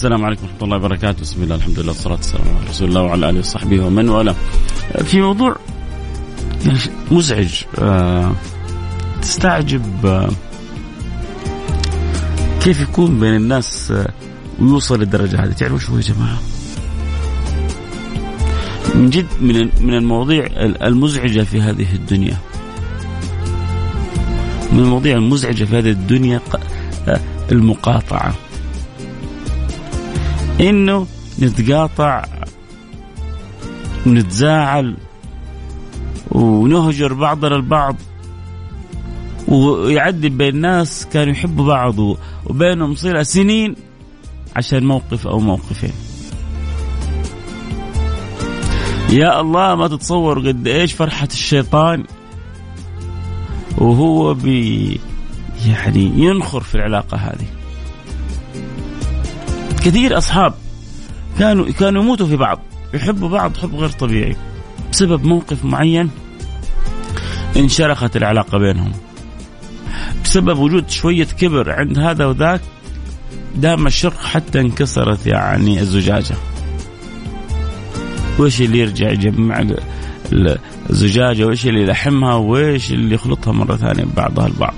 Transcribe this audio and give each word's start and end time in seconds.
السلام 0.00 0.24
عليكم 0.24 0.42
ورحمة 0.42 0.62
الله 0.62 0.76
وبركاته، 0.76 1.20
بسم 1.20 1.42
الله 1.42 1.54
الحمد 1.54 1.78
لله 1.78 1.92
والصلاة 1.92 2.14
والسلام 2.14 2.48
على 2.48 2.68
رسول 2.70 2.88
الله 2.88 3.02
وعلى 3.02 3.30
آله 3.30 3.38
وصحبه 3.38 3.84
ومن 3.84 4.08
والاه. 4.08 4.34
في 5.04 5.20
موضوع 5.20 5.56
مزعج 7.10 7.62
آه، 7.78 8.32
تستعجب 9.22 10.06
آه، 10.06 10.30
كيف 12.62 12.80
يكون 12.80 13.20
بين 13.20 13.36
الناس 13.36 13.90
آه، 13.90 14.08
ويوصل 14.60 15.00
للدرجة 15.00 15.44
هذه، 15.44 15.52
تعرفوا 15.52 15.78
شو 15.78 15.96
يا 15.96 16.00
جماعة؟ 16.00 16.38
من 18.94 19.10
جد 19.10 19.26
من 19.40 19.68
من 19.80 19.94
المواضيع 19.94 20.46
المزعجة 20.82 21.40
في 21.40 21.60
هذه 21.60 21.94
الدنيا. 21.94 22.36
من 24.72 24.78
المواضيع 24.78 25.16
المزعجة 25.16 25.64
في 25.64 25.78
هذه 25.78 25.90
الدنيا 25.90 26.40
المقاطعة. 27.52 28.34
إنه 30.60 31.06
نتقاطع 31.42 32.24
ونتزاعل 34.06 34.96
ونهجر 36.30 37.12
بعضنا 37.12 37.56
البعض 37.56 37.96
ويعدي 39.48 40.28
بين 40.28 40.56
ناس 40.56 41.06
كانوا 41.12 41.32
يحبوا 41.32 41.66
بعض 41.66 41.98
وبينهم 42.46 42.94
صلة 42.94 43.22
سنين 43.22 43.76
عشان 44.56 44.84
موقف 44.84 45.26
أو 45.26 45.38
موقفين. 45.38 45.92
يا 49.10 49.40
الله 49.40 49.74
ما 49.74 49.88
تتصور 49.88 50.48
قد 50.48 50.66
إيش 50.66 50.92
فرحة 50.92 51.28
الشيطان 51.32 52.04
وهو 53.78 54.34
بي 54.34 55.00
يعني 55.66 56.12
ينخر 56.16 56.60
في 56.60 56.74
العلاقة 56.74 57.16
هذه. 57.16 57.59
كثير 59.84 60.18
أصحاب 60.18 60.54
كانوا 61.38 61.70
كانوا 61.70 62.02
يموتوا 62.02 62.26
في 62.26 62.36
بعض 62.36 62.60
يحبوا 62.94 63.28
بعض 63.28 63.56
حب 63.56 63.74
غير 63.74 63.88
طبيعي 63.88 64.36
بسبب 64.92 65.24
موقف 65.24 65.64
معين 65.64 66.10
انشرخت 67.56 68.16
العلاقة 68.16 68.58
بينهم. 68.58 68.92
بسبب 70.24 70.58
وجود 70.58 70.90
شوية 70.90 71.24
كبر 71.24 71.72
عند 71.72 71.98
هذا 71.98 72.26
وذاك 72.26 72.60
دام 73.56 73.86
الشرق 73.86 74.22
حتى 74.22 74.60
انكسرت 74.60 75.26
يعني 75.26 75.80
الزجاجة. 75.80 76.34
وش 78.38 78.60
اللي 78.60 78.78
يرجع 78.78 79.10
يجمع 79.10 79.64
الزجاجة؟ 80.90 81.44
وإيش 81.44 81.66
اللي 81.66 81.82
يلحمها؟ 81.82 82.34
وإيش 82.34 82.92
اللي 82.92 83.14
يخلطها 83.14 83.52
مرة 83.52 83.76
ثانية 83.76 84.04
ببعضها 84.04 84.46
البعض؟ 84.46 84.74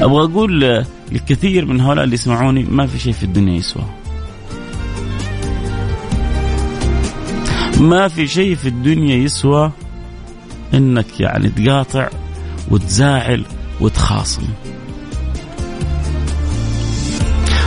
أبغى 0.00 0.24
أقول 0.24 0.84
الكثير 1.12 1.66
من 1.66 1.80
هؤلاء 1.80 2.04
اللي 2.04 2.14
يسمعوني 2.14 2.62
ما 2.62 2.86
في 2.86 2.98
شيء 2.98 3.12
في 3.12 3.22
الدنيا 3.22 3.56
يسوى. 3.56 3.84
ما 7.80 8.08
في 8.08 8.26
شيء 8.26 8.54
في 8.54 8.68
الدنيا 8.68 9.16
يسوى 9.16 9.72
إنك 10.74 11.20
يعني 11.20 11.48
تقاطع 11.48 12.08
وتزاعل 12.68 13.44
وتخاصم. 13.80 14.42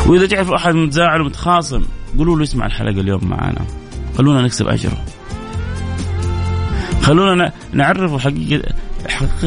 وإذا 0.05 0.25
تعرف 0.25 0.51
أحد 0.51 0.75
متزاعل 0.75 1.21
ومتخاصم 1.21 1.83
قولوا 2.17 2.37
له 2.37 2.43
اسمع 2.43 2.65
الحلقة 2.65 3.01
اليوم 3.01 3.27
معنا 3.27 3.65
خلونا 4.17 4.41
نكسب 4.41 4.67
أجره. 4.67 5.05
خلونا 7.01 7.51
نعرفه 7.73 8.19
حقيقه 8.19 8.73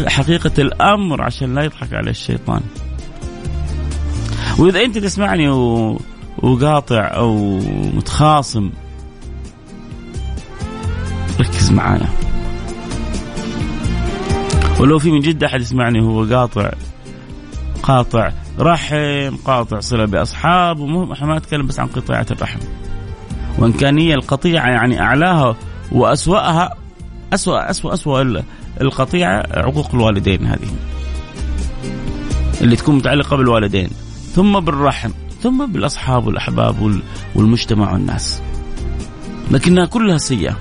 حقيقة 0.06 0.52
الأمر 0.58 1.22
عشان 1.22 1.54
لا 1.54 1.64
يضحك 1.64 1.92
على 1.92 2.10
الشيطان. 2.10 2.60
وإذا 4.58 4.82
أنت 4.84 4.98
تسمعني 4.98 5.48
و... 5.48 6.00
وقاطع 6.42 7.00
أو 7.14 7.58
متخاصم 7.94 8.70
ركز 11.40 11.70
معانا. 11.70 12.08
ولو 14.80 14.98
في 14.98 15.10
من 15.10 15.20
جد 15.20 15.44
أحد 15.44 15.60
يسمعني 15.60 16.00
وهو 16.00 16.34
قاطع 16.34 16.70
قاطع 17.82 18.32
رحم 18.60 19.36
قاطع 19.44 19.80
صلة 19.80 20.04
باصحاب 20.04 21.10
إحنا 21.12 21.26
ما 21.26 21.38
نتكلم 21.38 21.66
بس 21.66 21.80
عن 21.80 21.86
قطيعه 21.86 22.26
الرحم. 22.30 22.58
وإن 23.58 23.72
كان 23.72 23.98
هي 23.98 24.14
القطيعة 24.14 24.66
يعني 24.68 25.00
أعلاها 25.00 25.56
وأسوأها 25.92 26.74
أسوأ 27.32 27.70
أسوأ 27.70 27.94
أسوأ 27.94 28.42
القطيعة 28.80 29.46
عقوق 29.50 29.94
الوالدين 29.94 30.46
هذه. 30.46 30.68
اللي 32.60 32.76
تكون 32.76 32.94
متعلقة 32.94 33.36
بالوالدين. 33.36 33.90
ثم 34.38 34.60
بالرحم 34.60 35.10
ثم 35.42 35.66
بالأصحاب 35.66 36.26
والأحباب 36.26 37.00
والمجتمع 37.34 37.92
والناس. 37.92 38.42
لكنها 39.50 39.86
كلها 39.86 40.18
سيئة. 40.18 40.56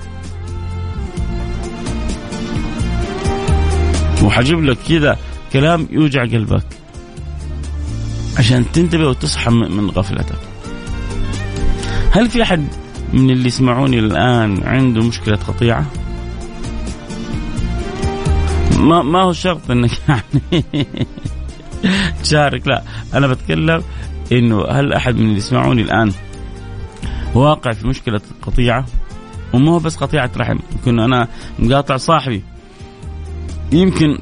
وحجيب 4.22 4.64
لك 4.64 4.78
كذا 4.88 5.18
كلام 5.52 5.88
يوجع 5.90 6.22
قلبك. 6.22 6.64
عشان 8.38 8.72
تنتبه 8.72 9.08
وتصحى 9.08 9.50
من 9.50 9.90
غفلتك. 9.90 10.38
هل 12.12 12.30
في 12.30 12.42
أحد 12.42 12.64
من 13.12 13.30
اللي 13.30 13.48
يسمعوني 13.48 13.98
الآن 13.98 14.62
عنده 14.64 15.02
مشكلة 15.02 15.36
قطيعه 15.36 15.86
ما 18.78 19.02
ما 19.02 19.22
هو 19.22 19.32
شرط 19.32 19.70
إنك 19.70 19.90
يعني 20.08 20.86
تشارك. 22.22 22.68
لا 22.68 22.82
أنا 23.14 23.26
بتكلم 23.26 23.82
إنه 24.32 24.64
هل 24.70 24.92
أحد 24.92 25.14
من 25.14 25.22
اللي 25.22 25.36
يسمعوني 25.36 25.82
الآن 25.82 26.12
واقع 27.34 27.72
في 27.72 27.88
مشكلة 27.88 28.20
قطيعة؟ 28.42 28.86
وما 29.52 29.72
هو 29.72 29.78
بس 29.78 29.96
قطيعة 29.96 30.30
رحم 30.36 30.58
يمكن 30.72 31.00
أنا 31.00 31.28
مقاطع 31.58 31.96
صاحبي. 31.96 32.42
يمكن 33.72 34.18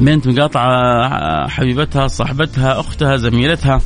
بنت 0.00 0.28
مقاطعة 0.28 1.48
حبيبتها 1.48 2.06
صاحبتها 2.06 2.80
أختها 2.80 3.16
زميلتها. 3.16 3.80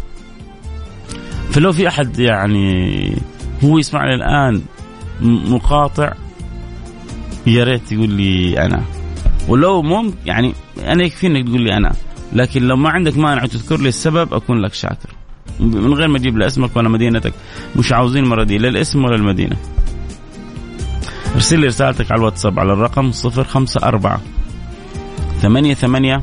فلو 1.50 1.72
في 1.72 1.88
أحد 1.88 2.18
يعني 2.18 3.16
هو 3.64 3.78
يسمعني 3.78 4.14
الآن 4.14 4.62
مقاطع 5.20 6.12
يا 7.46 7.64
ريت 7.64 7.92
يقول 7.92 8.10
لي 8.10 8.64
أنا. 8.64 8.84
ولو 9.48 9.82
ممكن 9.82 10.16
يعني 10.26 10.54
أنا 10.78 11.04
يكفيني 11.04 11.42
تقول 11.42 11.60
لي 11.60 11.76
أنا. 11.76 11.92
لكن 12.32 12.62
لو 12.62 12.76
ما 12.76 12.90
عندك 12.90 13.16
مانع 13.16 13.46
تذكر 13.46 13.80
لي 13.80 13.88
السبب 13.88 14.34
أكون 14.34 14.60
لك 14.60 14.74
شاكر. 14.74 15.10
من 15.60 15.94
غير 15.94 16.08
ما 16.08 16.16
أجيب 16.16 16.38
لا 16.38 16.46
اسمك 16.46 16.76
ولا 16.76 16.88
مدينتك. 16.88 17.32
مش 17.76 17.92
عاوزين 17.92 18.24
مره 18.24 18.44
دي 18.44 18.58
لا 18.58 18.68
الاسم 18.68 19.04
ولا 19.04 19.16
المدينة. 19.16 19.56
ارسل 21.34 21.60
لي 21.60 21.66
رسالتك 21.66 22.12
على 22.12 22.18
الواتساب 22.18 22.60
على 22.60 22.72
الرقم 22.72 23.10
054 23.10 24.20
ثمانية 25.40 25.74
ثمانية 25.74 26.22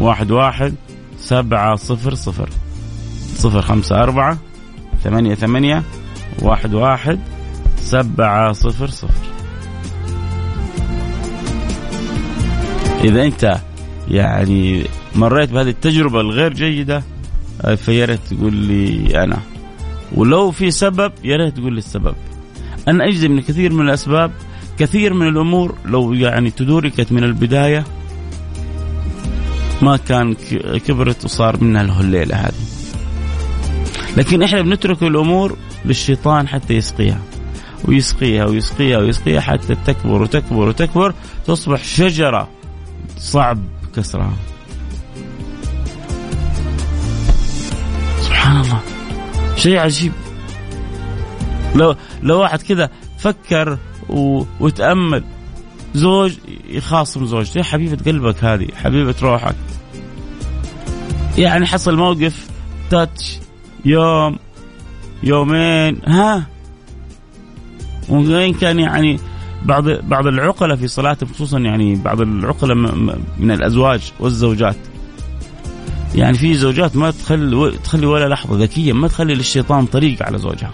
واحد 0.00 0.30
واحد 0.30 0.74
سبعة 1.18 1.76
صفر 1.76 2.14
صفر. 2.14 2.48
صفر 3.36 3.62
خمسة 3.62 4.02
أربعة 4.02 4.38
ثمانية 5.04 5.34
ثمانية 5.34 5.82
واحد 6.42 6.74
واحد 6.74 7.20
سبعة 7.76 8.52
صفر 8.52 8.86
صفر. 8.86 9.26
إذا 13.04 13.24
أنت 13.24 13.60
يعني 14.10 14.84
مريت 15.14 15.50
بهذه 15.50 15.68
التجربة 15.68 16.20
الغير 16.20 16.52
جيدة 16.52 17.02
آه، 17.62 17.74
فيا 17.74 18.04
ريت 18.04 18.20
تقول 18.30 18.54
لي 18.54 19.22
أنا. 19.24 19.38
ولو 20.14 20.50
في 20.50 20.70
سبب 20.70 21.12
يا 21.24 21.36
ريت 21.36 21.56
تقول 21.56 21.72
لي 21.72 21.78
السبب. 21.78 22.14
أنا 22.88 23.08
أجزم 23.08 23.32
إن 23.32 23.40
كثير 23.40 23.72
من 23.72 23.88
الأسباب 23.88 24.30
كثير 24.78 25.14
من 25.14 25.28
الأمور 25.28 25.74
لو 25.84 26.12
يعني 26.12 26.50
تدوركت 26.50 27.12
من 27.12 27.24
البداية 27.24 27.84
ما 29.82 29.96
كان 29.96 30.34
كبرت 30.86 31.24
وصار 31.24 31.64
منها 31.64 31.82
الهليلة 31.82 32.36
هذه. 32.36 32.54
لكن 34.16 34.42
إحنا 34.42 34.62
بنترك 34.62 35.02
الأمور 35.02 35.56
للشيطان 35.84 36.48
حتى 36.48 36.74
يسقيها. 36.74 37.20
ويسقيها 37.84 38.44
ويسقيها 38.44 38.98
ويسقيها 38.98 39.40
حتى 39.40 39.74
تكبر 39.86 40.22
وتكبر 40.22 40.68
وتكبر 40.68 41.14
تصبح 41.46 41.84
شجرة 41.84 42.48
صعب 43.18 43.58
كسرها 43.96 44.32
سبحان 48.20 48.60
الله. 48.60 48.80
شيء 49.56 49.78
عجيب. 49.78 50.12
لو 51.74 51.96
لو 52.22 52.40
واحد 52.40 52.62
كذا 52.62 52.90
فكر 53.18 53.78
و... 54.08 54.44
وتأمل 54.60 55.24
زوج 55.94 56.32
يخاصم 56.68 57.26
زوجته 57.26 57.58
يا 57.58 57.64
حبيبة 57.64 58.04
قلبك 58.04 58.44
هذه 58.44 58.68
حبيبة 58.74 59.14
روحك. 59.22 59.56
يعني 61.38 61.66
حصل 61.66 61.96
موقف 61.96 62.46
تاتش 62.90 63.38
يوم 63.84 64.38
يومين 65.22 66.00
ها؟ 66.06 66.46
وين 68.08 68.54
كان 68.54 68.78
يعني 68.78 69.18
بعض 69.64 69.88
بعض 69.88 70.26
العقلاء 70.26 70.76
في 70.76 70.88
صلاتهم 70.88 71.28
خصوصا 71.34 71.58
يعني 71.58 71.94
بعض 71.94 72.20
العقلاء 72.20 72.76
من 73.38 73.50
الأزواج 73.50 74.12
والزوجات. 74.20 74.76
يعني 76.14 76.38
في 76.38 76.54
زوجات 76.54 76.96
ما 76.96 77.10
تخلي 77.10 77.72
تخلي 77.84 78.06
ولا 78.06 78.28
لحظة 78.28 78.58
ذكية 78.58 78.92
ما 78.92 79.08
تخلي 79.08 79.34
للشيطان 79.34 79.86
طريق 79.86 80.22
على 80.22 80.38
زوجها. 80.38 80.72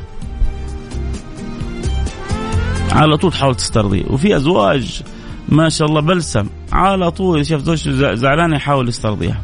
على 2.93 3.17
طول 3.17 3.32
تحاول 3.32 3.55
تسترضيه 3.55 4.05
وفي 4.11 4.37
أزواج 4.37 5.02
ما 5.49 5.69
شاء 5.69 5.88
الله 5.88 6.00
بلسم 6.00 6.46
على 6.73 7.11
طول 7.11 7.46
شاف 7.46 7.61
زوجته 7.61 8.14
زعلانه 8.14 8.56
يحاول 8.56 8.88
يسترضيها. 8.88 9.43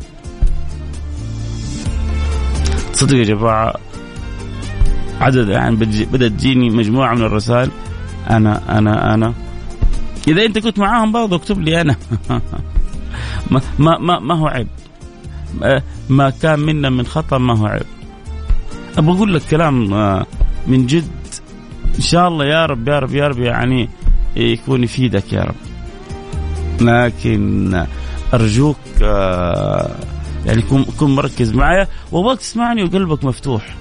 تصدق 2.92 3.16
يا 3.16 3.24
جماعة 3.24 3.74
عدد 5.20 5.48
يعني 5.48 5.76
بدأت 5.76 6.32
تجيني 6.32 6.70
مجموعة 6.70 7.14
من 7.14 7.22
الرسائل. 7.22 7.70
أنا 8.30 8.78
أنا 8.78 9.14
أنا. 9.14 9.34
إذا 10.28 10.44
أنت 10.44 10.58
كنت 10.58 10.78
معاهم 10.78 11.12
برضه 11.12 11.36
اكتب 11.36 11.60
لي 11.60 11.80
أنا. 11.80 11.96
ما 13.50 13.60
ما 13.78 13.98
ما, 13.98 14.18
ما 14.18 14.34
هو 14.34 14.46
عيب. 14.46 14.68
ما 16.08 16.30
كان 16.30 16.60
منا 16.60 16.90
من 16.90 17.06
خطأ 17.06 17.38
ما 17.38 17.58
هو 17.58 17.66
عيب. 17.66 17.86
أبغى 18.98 19.16
أقول 19.16 19.34
لك 19.34 19.42
كلام 19.42 19.94
آه، 19.94 20.26
من 20.66 20.86
جد. 20.86 21.08
إن 21.96 22.00
شاء 22.00 22.28
الله 22.28 22.44
يا 22.44 22.66
رب 22.66 22.88
يا 22.88 22.98
رب 22.98 23.14
يا 23.14 23.28
رب 23.28 23.38
يعني 23.38 23.88
يكون 24.36 24.84
يفيدك 24.84 25.32
يا 25.32 25.42
رب. 25.42 25.54
لكن 26.80 27.86
أرجوك 28.34 28.76
آه، 29.02 29.94
يعني 30.46 30.62
كن 30.98 31.10
مركز 31.10 31.54
معايا 31.54 31.88
وابغاك 32.12 32.38
تسمعني 32.38 32.84
وقلبك 32.84 33.24
مفتوح. 33.24 33.74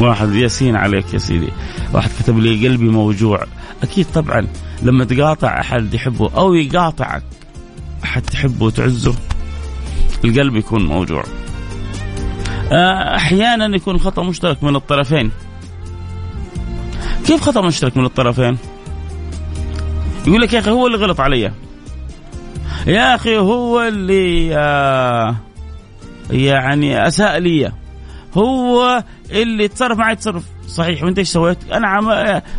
واحد 0.00 0.34
ياسين 0.34 0.76
عليك 0.76 1.14
يا 1.14 1.18
سيدي. 1.18 1.48
واحد 1.92 2.10
كتب 2.20 2.38
لي 2.38 2.68
قلبي 2.68 2.88
موجوع. 2.88 3.46
أكيد 3.82 4.06
طبعا 4.14 4.46
لما 4.82 5.04
تقاطع 5.04 5.60
أحد 5.60 5.94
يحبه 5.94 6.30
أو 6.36 6.54
يقاطعك 6.54 7.22
أحد 8.04 8.22
تحبه 8.22 8.66
وتعزه 8.66 9.14
القلب 10.24 10.56
يكون 10.56 10.86
موجوع. 10.86 11.24
آه، 12.72 13.16
أحيانا 13.16 13.76
يكون 13.76 13.98
خطأ 13.98 14.22
مشترك 14.22 14.64
من 14.64 14.76
الطرفين. 14.76 15.30
كيف 17.26 17.40
خطأ 17.40 17.60
مشترك 17.60 17.96
من 17.96 18.04
الطرفين؟ 18.04 18.58
يقول 20.26 20.40
لك 20.40 20.52
يا 20.52 20.58
أخي 20.58 20.70
هو 20.70 20.86
اللي 20.86 20.98
غلط 20.98 21.20
علي. 21.20 21.52
يا 22.86 23.14
أخي 23.14 23.38
هو 23.38 23.82
اللي 23.82 24.56
آه 24.56 25.36
يعني 26.30 27.06
أساء 27.06 27.38
لي. 27.38 27.72
هو 28.36 29.04
اللي 29.30 29.68
تصرف 29.68 29.98
معي 29.98 30.16
تصرف 30.16 30.44
صحيح. 30.68 31.02
وانت 31.04 31.18
إيش 31.18 31.28
سويت؟ 31.28 31.58
أنا 31.72 31.88
عم... 31.88 32.08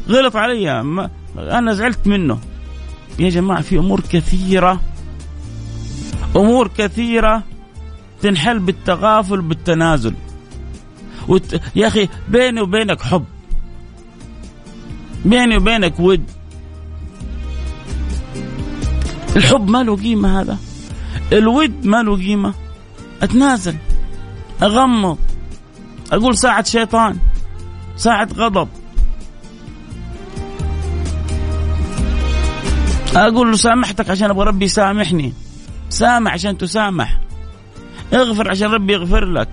غلط 0.10 0.36
علي. 0.36 0.84
ما... 0.84 1.10
أنا 1.38 1.74
زعلت 1.74 2.08
منه. 2.08 2.40
يا 3.20 3.30
جماعة 3.30 3.62
في 3.62 3.78
أمور 3.78 4.02
كثيرة 4.02 4.82
أمور 6.36 6.68
كثيرة 6.78 7.44
تنحل 8.22 8.60
بالتغافل 8.60 9.42
بالتنازل. 9.42 10.14
وت... 11.28 11.62
يا 11.76 11.88
أخي 11.88 12.10
بيني 12.30 12.62
وبينك 12.62 13.02
حب. 13.02 13.26
بيني 15.26 15.58
وبينك 15.58 16.00
ود. 16.00 16.24
الحب 19.36 19.70
ما 19.70 19.84
له 19.84 19.96
قيمة 19.96 20.42
هذا. 20.42 20.58
الود 21.32 21.86
ما 21.86 22.04
له 22.04 22.18
قيمة. 22.18 22.54
أتنازل. 23.22 23.76
أغمض. 24.64 25.18
أقول 26.12 26.38
ساعة 26.38 26.64
شيطان 26.64 27.18
ساعة 27.96 28.28
غضب. 28.36 28.68
أقول 33.16 33.52
له 33.52 33.58
سامحتك 33.58 34.10
عشان 34.10 34.30
أبغى 34.30 34.46
ربي 34.46 34.66
يسامحني. 34.66 35.34
سامح 35.90 36.34
عشان 36.34 36.58
تسامح. 36.58 37.20
اغفر 38.14 38.50
عشان 38.50 38.72
ربي 38.72 38.94
يغفر 38.94 39.26
لك. 39.26 39.50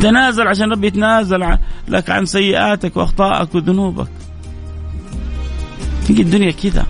تنازل 0.00 0.48
عشان 0.48 0.72
ربي 0.72 0.86
يتنازل 0.86 1.58
لك 1.88 2.10
عن 2.10 2.26
سيئاتك 2.26 2.96
وأخطائك 2.96 3.54
وذنوبك. 3.54 4.08
هي 6.08 6.20
الدنيا 6.20 6.50
كذا. 6.50 6.86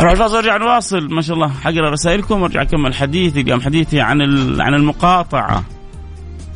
راح 0.00 0.10
الفاصل 0.10 0.36
ارجع 0.36 0.56
نواصل 0.56 1.14
ما 1.14 1.22
شاء 1.22 1.36
الله. 1.36 1.48
حقرأ 1.48 1.90
رسائلكم 1.90 2.42
وارجع 2.42 2.62
أكمل 2.62 2.94
حديثي. 2.94 3.40
اليوم 3.40 3.60
حديثي 3.60 4.00
عن 4.00 4.20
عن 4.60 4.74
المقاطعة. 4.74 5.64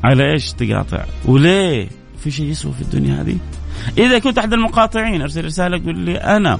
على 0.04 0.32
إيش 0.32 0.52
تقاطع؟ 0.52 1.04
وليه؟ 1.24 1.88
في 2.18 2.30
شيء 2.30 2.46
يسوى 2.46 2.72
في 2.72 2.82
الدنيا 2.82 3.22
هذه؟ 3.22 3.36
إذا 3.98 4.18
كنت 4.18 4.38
أحد 4.38 4.52
المقاطعين 4.52 5.22
أرسل 5.22 5.44
رسالة 5.44 5.84
قول 5.84 5.98
لي 5.98 6.16
أنا. 6.16 6.58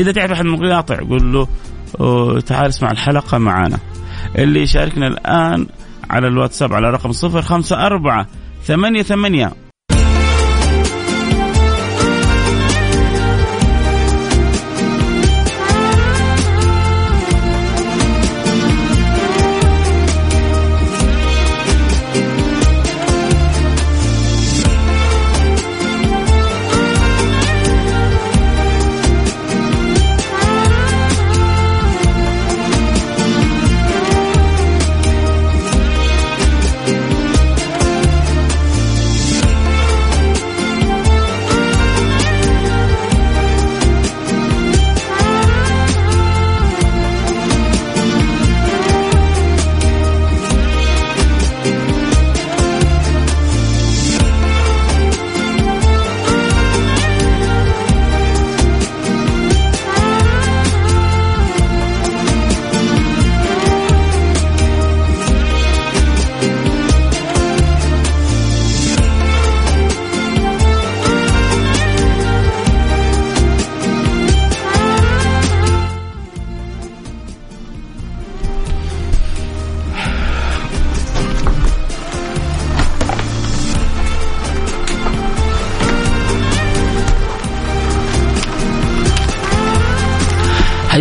إذا 0.00 0.12
تعرف 0.12 0.32
أحد 0.32 0.44
المقاطع 0.44 0.96
قول 0.96 1.32
له 1.32 1.48
تعال 2.40 2.68
اسمع 2.68 2.90
الحلقة 2.90 3.38
معنا. 3.38 3.78
اللي 4.38 4.60
يشاركنا 4.60 5.06
الآن 5.06 5.66
على 6.10 6.28
الواتساب 6.28 6.72
على 6.72 6.90
رقم 6.90 7.12
صفر 7.12 7.42
خمسة 7.42 7.86
أربعة 7.86 8.26
ثمانية 8.64 9.02
ثمانية 9.02 9.52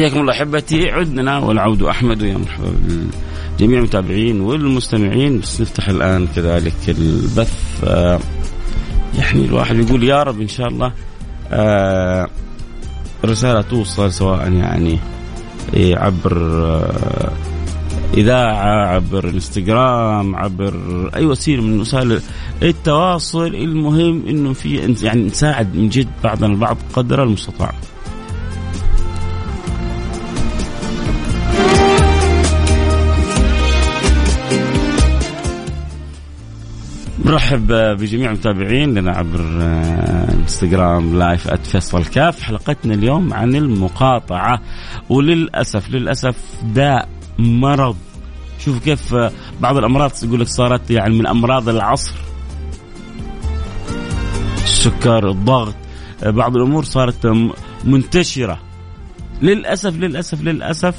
حياكم 0.04 0.20
الله 0.22 0.34
أحبتي. 0.34 0.92
عدنا 0.92 1.38
والعود 1.38 1.84
أحمد 1.84 2.22
ويا 2.22 2.38
مرحبا 2.38 2.74
جميع 3.60 3.80
المتابعين 3.80 4.42
والمستمعين. 4.42 5.40
بس 5.40 5.62
نفتح 5.62 5.90
الآن 5.90 6.28
كذلك 6.36 6.74
البث. 6.88 7.84
آه، 7.84 8.20
يعني 9.18 9.46
الواحد 9.46 9.76
يقول 9.76 10.04
يا 10.04 10.24
رب 10.24 10.42
إن 10.42 10.48
شاء 10.48 10.68
الله 10.68 10.92
آه 11.52 12.28
رسالة 13.26 13.62
توصل 13.62 14.12
سواء 14.12 14.52
يعني 14.52 15.00
إيه، 15.74 15.98
عبر 15.98 16.38
آه 16.66 17.32
إذاعة 18.14 18.88
عبر 18.88 19.30
إنستغرام 19.30 20.36
عبر 20.36 20.74
أي 21.16 21.26
وسيلة 21.26 21.64
من 21.64 21.80
وسائل 21.80 22.22
التواصل. 22.64 23.48
المهم 23.48 24.28
إنه 24.28 24.54
في 24.54 24.96
يعني 25.02 25.24
نساعد 25.24 25.76
من 25.76 25.90
جد 25.90 26.08
بعضنا 26.24 26.48
البعض 26.48 26.78
قدر 26.94 27.24
المستطاع. 27.24 27.74
نرحب 37.26 37.68
بجميع 37.72 38.32
المتابعين 38.32 38.94
لنا 38.94 39.12
عبر 39.12 39.58
آه، 39.62 40.34
إنستغرام 40.34 41.20
لايف 41.20 41.48
@فيصل 41.54 42.06
كاف 42.06 42.42
حلقتنا 42.42 42.94
اليوم 42.94 43.34
عن 43.34 43.56
المقاطعة 43.56 44.62
وللأسف 45.10 45.90
للأسف 45.90 46.36
داء 46.64 47.10
مرض. 47.40 47.96
شوف 48.60 48.84
كيف 48.84 49.14
آه، 49.14 49.32
بعض 49.62 49.78
الأمراض 49.78 50.12
يقول 50.24 50.40
لك 50.40 50.48
صارت 50.48 50.92
يعني 50.92 51.16
من 51.16 51.28
أمراض 51.28 51.70
العصر. 51.70 52.14
السكر 54.64 55.30
الضغط 55.30 55.76
آه، 56.24 56.30
بعض 56.30 56.56
الأمور 56.56 56.84
صارت 56.84 57.28
منتشرة. 57.84 58.60
للأسف 59.42 59.98
للأسف 59.98 60.42
للأسف 60.42 60.96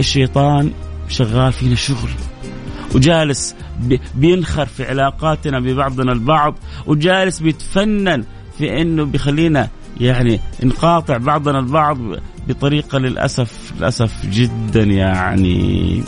الشيطان 0.00 0.70
شغال 1.08 1.52
فينا 1.52 1.74
شغل. 1.74 2.10
وجالس 2.94 3.56
بينخر 4.14 4.66
في 4.66 4.84
علاقاتنا 4.84 5.60
ببعضنا 5.60 6.12
البعض 6.12 6.54
وجالس 6.86 7.40
بيتفنن 7.40 8.24
في 8.58 8.80
إنه 8.82 9.04
بيخلينا 9.04 9.68
يعني 10.00 10.40
نقاطع 10.62 11.16
بعضنا 11.16 11.58
البعض 11.58 11.98
بطريقة 12.48 12.98
للأسف 12.98 13.72
للأسف 13.78 14.26
جدا 14.26 14.82
يعني 14.82 16.02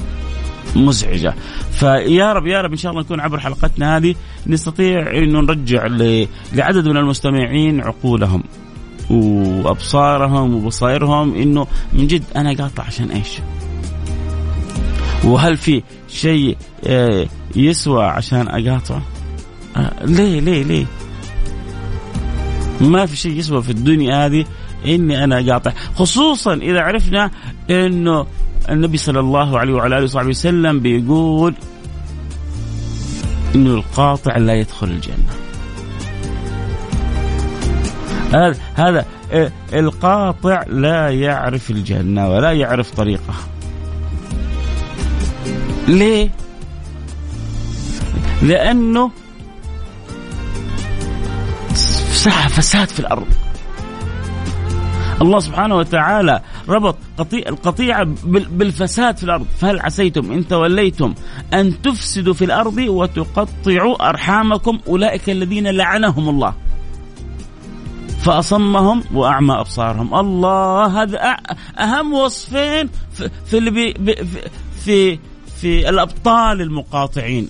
مزعجة 0.76 1.34
فيا 1.72 2.32
رب 2.32 2.46
يا 2.46 2.60
رب 2.60 2.70
إن 2.70 2.76
شاء 2.76 2.92
الله 2.92 3.02
نكون 3.02 3.20
عبر 3.20 3.40
حلقتنا 3.40 3.96
هذه 3.96 4.14
نستطيع 4.46 5.10
إنه 5.18 5.40
نرجع 5.40 5.86
لعدد 6.52 6.88
من 6.88 6.96
المستمعين 6.96 7.80
عقولهم 7.80 8.42
وأبصارهم 9.10 10.54
وبصائرهم 10.54 11.34
إنه 11.34 11.66
من 11.92 12.06
جد 12.06 12.24
أنا 12.36 12.52
قاطع 12.52 12.84
عشان 12.84 13.10
إيش؟ 13.10 13.38
وهل 15.26 15.56
في 15.56 15.82
شيء 16.08 16.56
آه، 16.86 17.26
يسوى 17.56 18.04
عشان 18.04 18.48
اقاطعه؟ 18.48 19.02
آه، 19.76 20.04
ليه 20.04 20.40
ليه 20.40 20.62
ليه؟ 20.62 20.86
ما 22.80 23.06
في 23.06 23.16
شيء 23.16 23.32
يسوى 23.32 23.62
في 23.62 23.70
الدنيا 23.70 24.26
هذه 24.26 24.44
إني 24.86 25.24
أنا 25.24 25.40
أقاطع 25.40 25.72
خصوصا 25.94 26.54
إذا 26.54 26.80
عرفنا 26.80 27.30
إنه 27.70 28.26
النبي 28.70 28.96
صلى 28.96 29.20
الله 29.20 29.58
عليه 29.58 29.72
وعلى 29.72 29.96
آله 29.96 30.04
وصحبه 30.04 30.28
وسلم 30.28 30.80
بيقول 30.80 31.54
إنه 33.54 33.74
القاطع 33.74 34.36
لا 34.36 34.54
يدخل 34.54 34.86
الجنة. 34.86 35.32
هذا 38.34 38.56
هذا 38.74 39.04
آه، 39.32 39.52
القاطع 39.72 40.62
لا 40.68 41.10
يعرف 41.10 41.70
الجنة 41.70 42.28
ولا 42.28 42.52
يعرف 42.52 42.90
طريقها. 42.90 43.55
ليه؟ 45.88 46.30
لأنه 48.42 49.10
فساد 52.48 52.88
في 52.88 53.00
الأرض. 53.00 53.26
الله 55.22 55.38
سبحانه 55.40 55.76
وتعالى 55.76 56.40
ربط 56.68 56.96
القطيعة 57.34 58.04
بالفساد 58.24 59.16
في 59.16 59.24
الأرض. 59.24 59.46
فهل 59.58 59.80
عسيتم 59.80 60.32
إن 60.32 60.48
توليتم 60.48 61.14
أن 61.54 61.82
تفسدوا 61.82 62.34
في 62.34 62.44
الأرض 62.44 62.78
وتقطعوا 62.78 64.08
أرحامكم؟ 64.08 64.78
أولئك 64.88 65.30
الذين 65.30 65.66
لعنهم 65.66 66.28
الله. 66.28 66.54
فأصمهم 68.20 69.04
وأعمى 69.14 69.54
أبصارهم. 69.54 70.14
الله 70.14 71.02
هذا 71.02 71.36
أهم 71.78 72.12
وصفين 72.12 72.88
في 73.46 73.60
بي 73.70 73.94
في, 73.94 74.38
في 74.84 75.18
في 75.60 75.88
الأبطال 75.88 76.60
المقاطعين. 76.60 77.48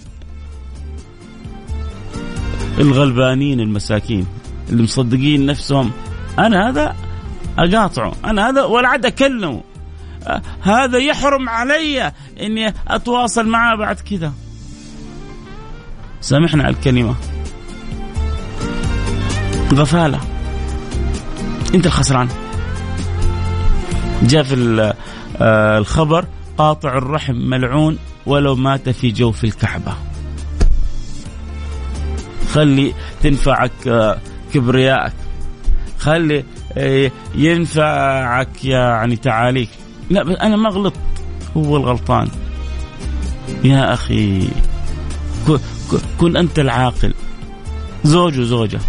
الغلبانين 2.79 3.61
المساكين 3.61 4.27
اللي 4.71 4.83
مصدقين 4.83 5.47
نفسهم. 5.47 5.93
أنا 6.39 6.69
هذا 6.69 6.97
أقاطعه. 7.59 8.13
أنا 8.25 8.49
هذا 8.49 8.65
ولا 8.65 8.89
عاد 8.89 9.07
أكلمه. 9.07 9.63
هذا 10.63 10.99
يحرم 10.99 11.49
علي 11.49 12.13
إني 12.41 12.75
أتواصل 12.89 13.49
معه 13.49 13.77
بعد 13.77 14.01
كذا. 14.01 14.33
سامحنا 16.21 16.65
على 16.65 16.75
الكلمة. 16.75 17.15
غفالة. 19.75 20.21
أنت 21.75 21.87
الخسران. 21.87 22.29
جاء 24.23 24.43
في 24.43 24.95
آه، 25.41 25.79
الخبر. 25.79 26.25
قاطع 26.59 26.99
الرحم 26.99 27.35
ملعون 27.35 27.99
ولو 28.27 28.55
مات 28.55 28.89
في 28.89 29.11
جوف 29.11 29.45
الكعبة. 29.45 29.95
خلي 32.53 32.95
تنفعك 33.23 33.73
آه، 33.89 34.19
كبريائك. 34.55 35.13
خلي 35.99 36.45
آه، 36.73 37.11
ينفعك 37.35 38.65
يعني 38.65 39.17
تعاليك. 39.17 39.69
لا 40.11 40.23
بس 40.23 40.37
أنا 40.37 40.57
ما 40.57 40.69
غلطت. 40.69 41.01
هو 41.57 41.77
الغلطان. 41.77 42.29
يا 43.65 43.93
أخي 43.95 44.49
كن 46.21 46.37
أنت 46.37 46.59
العاقل. 46.59 47.15
زوج 48.05 48.39
وزوجة 48.39 48.81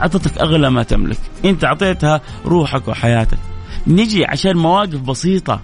أعطتك 0.00 0.38
أغلى 0.38 0.70
ما 0.70 0.82
تملك. 0.82 1.18
أنت 1.44 1.64
أعطيتها 1.64 2.20
روحك 2.46 2.88
وحياتك. 2.88 3.38
نجي 3.86 4.24
عشان 4.24 4.56
مواقف 4.56 5.00
بسيطة. 5.00 5.60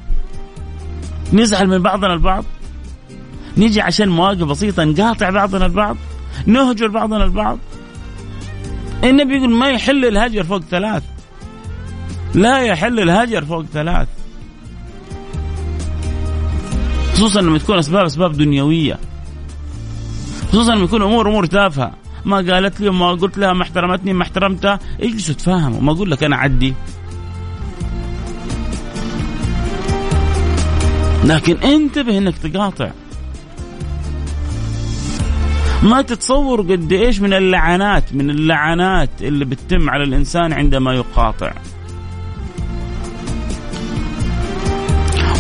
نزعل 1.33 1.69
من 1.69 1.79
بعضنا 1.79 2.15
البعض. 2.15 2.45
نيجي 3.57 3.81
عشان 3.81 4.09
مواقف 4.09 4.43
بسيطة 4.43 4.85
نقاطع 4.85 5.31
بعضنا 5.31 5.67
البعض 5.67 5.97
نهجر 6.47 6.89
بعضنا 6.89 7.25
البعض. 7.25 7.59
النبي 9.05 9.37
يقول 9.37 9.51
ما 9.51 9.69
يحل 9.69 10.05
الهجر 10.05 10.45
فوق 10.45 10.61
ثلاث. 10.71 11.03
لا 12.35 12.59
يحل 12.59 13.01
الهجر 13.01 13.45
فوق 13.45 13.65
ثلاث. 13.65 14.09
خصوصا 17.13 17.41
لما 17.41 17.59
تكون 17.59 17.79
أسباب 17.79 18.05
أسباب 18.05 18.33
دنيوية. 18.33 18.99
خصوصا 20.49 20.75
لما 20.75 20.85
يكون 20.85 21.03
أمور 21.03 21.29
أمور 21.29 21.47
تافهة. 21.47 21.93
ما 22.25 22.37
قالت 22.37 22.81
لي 22.81 22.89
وما 22.89 23.11
قلت 23.11 23.39
لها 23.39 23.53
ما 23.53 23.63
احترمتني 23.63 24.13
ما 24.13 24.23
احترمتها. 24.23 24.79
اجلسوا 25.01 25.35
تفاهموا. 25.35 25.81
ما 25.81 25.93
أقول 25.93 26.11
لك 26.11 26.25
أنا 26.25 26.37
عدي. 26.37 26.75
لكن 31.25 31.57
انتبه 31.57 32.19
انك 32.19 32.39
تقاطع. 32.39 32.91
ما 35.83 36.03
تتصور 36.03 36.61
قد 36.61 36.93
إيش 36.93 37.21
من 37.21 37.33
اللعنات 37.33 38.15
من 38.15 38.31
اللعنات 38.31 39.11
اللي 39.21 39.45
بتتم 39.45 39.91
على 39.91 40.05
الإنسان 40.05 40.53
عندما 40.53 40.95
يقاطع. 40.95 41.53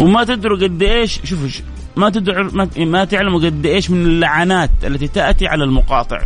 وما 0.00 0.24
تدروا 0.24 0.58
قد 0.58 0.82
إيش 0.82 1.20
شوفوا 1.24 1.48
ما 1.96 2.10
تدروا 2.10 2.66
ما 2.76 3.04
تعلموا 3.04 3.40
قد 3.40 3.66
إيش 3.66 3.90
من 3.90 4.06
اللعنات 4.06 4.70
التي 4.84 5.08
تأتي 5.08 5.46
على 5.46 5.64
المقاطع. 5.64 6.22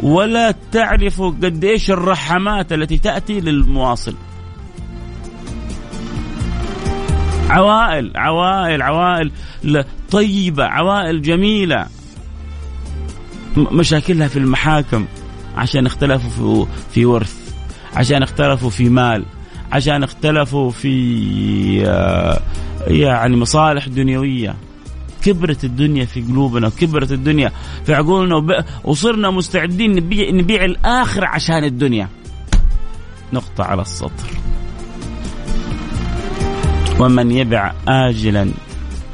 ولا 0.00 0.54
تعرفوا 0.72 1.30
قد 1.30 1.64
إيش 1.64 1.90
الرحمات 1.90 2.72
التي 2.72 2.98
تأتي 2.98 3.40
للمواصل. 3.40 4.14
عوائل 7.52 8.12
عوائل 8.16 8.82
عوائل 8.82 9.32
طيبة 10.10 10.64
عوائل 10.64 11.22
جميلة. 11.22 11.86
مشاكلها 13.56 14.28
في 14.28 14.38
المحاكم 14.38 15.06
عشان 15.56 15.86
اختلفوا 15.86 16.66
في 16.94 17.04
ورث 17.04 17.36
عشان 17.94 18.22
اختلفوا 18.22 18.70
في 18.70 18.88
مال 18.88 19.24
عشان 19.72 20.02
اختلفوا 20.02 20.70
في 20.70 21.84
آه، 21.86 22.40
يعني 22.86 23.36
مصالح 23.36 23.88
دنيوية. 23.88 24.54
كبرت 25.24 25.64
الدنيا 25.64 26.04
في 26.04 26.22
قلوبنا 26.22 26.66
وكبرت 26.66 27.12
الدنيا 27.12 27.52
في 27.86 27.94
عقولنا 27.94 28.64
وصرنا 28.84 29.30
مستعدين 29.30 29.96
نبيع, 29.96 30.30
نبيع 30.30 30.64
الآخر 30.64 31.24
عشان 31.24 31.64
الدنيا. 31.64 32.08
نقطة 33.32 33.64
على 33.64 33.82
السطر. 33.82 34.51
ومن 37.02 37.30
يبع 37.30 37.72
آجلا 37.88 38.48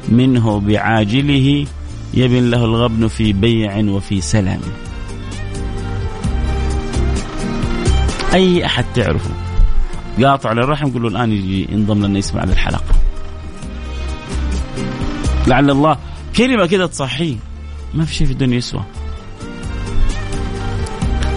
منه 0.09 0.59
بعاجله 0.59 1.65
يبن 2.13 2.49
له 2.49 2.65
الغبن 2.65 3.07
في 3.07 3.33
بيع 3.33 3.77
وفي 3.77 4.21
سلام. 4.21 4.61
أي 8.33 8.65
أحد 8.65 8.85
تعرفه 8.95 9.29
قاطع 10.23 10.51
للرحم 10.51 10.91
قول 10.91 11.01
له 11.01 11.07
الآن 11.07 11.31
يجي 11.31 11.67
ينضم 11.71 12.05
لنا 12.05 12.19
يسمع 12.19 12.43
الحلقة. 12.43 12.95
لعل 15.47 15.69
الله 15.69 15.97
كلمة 16.37 16.65
كذا 16.65 16.85
تصحيه 16.85 17.35
ما 17.93 18.05
في 18.05 18.15
شيء 18.15 18.27
في 18.27 18.33
الدنيا 18.33 18.57
يسوى. 18.57 18.83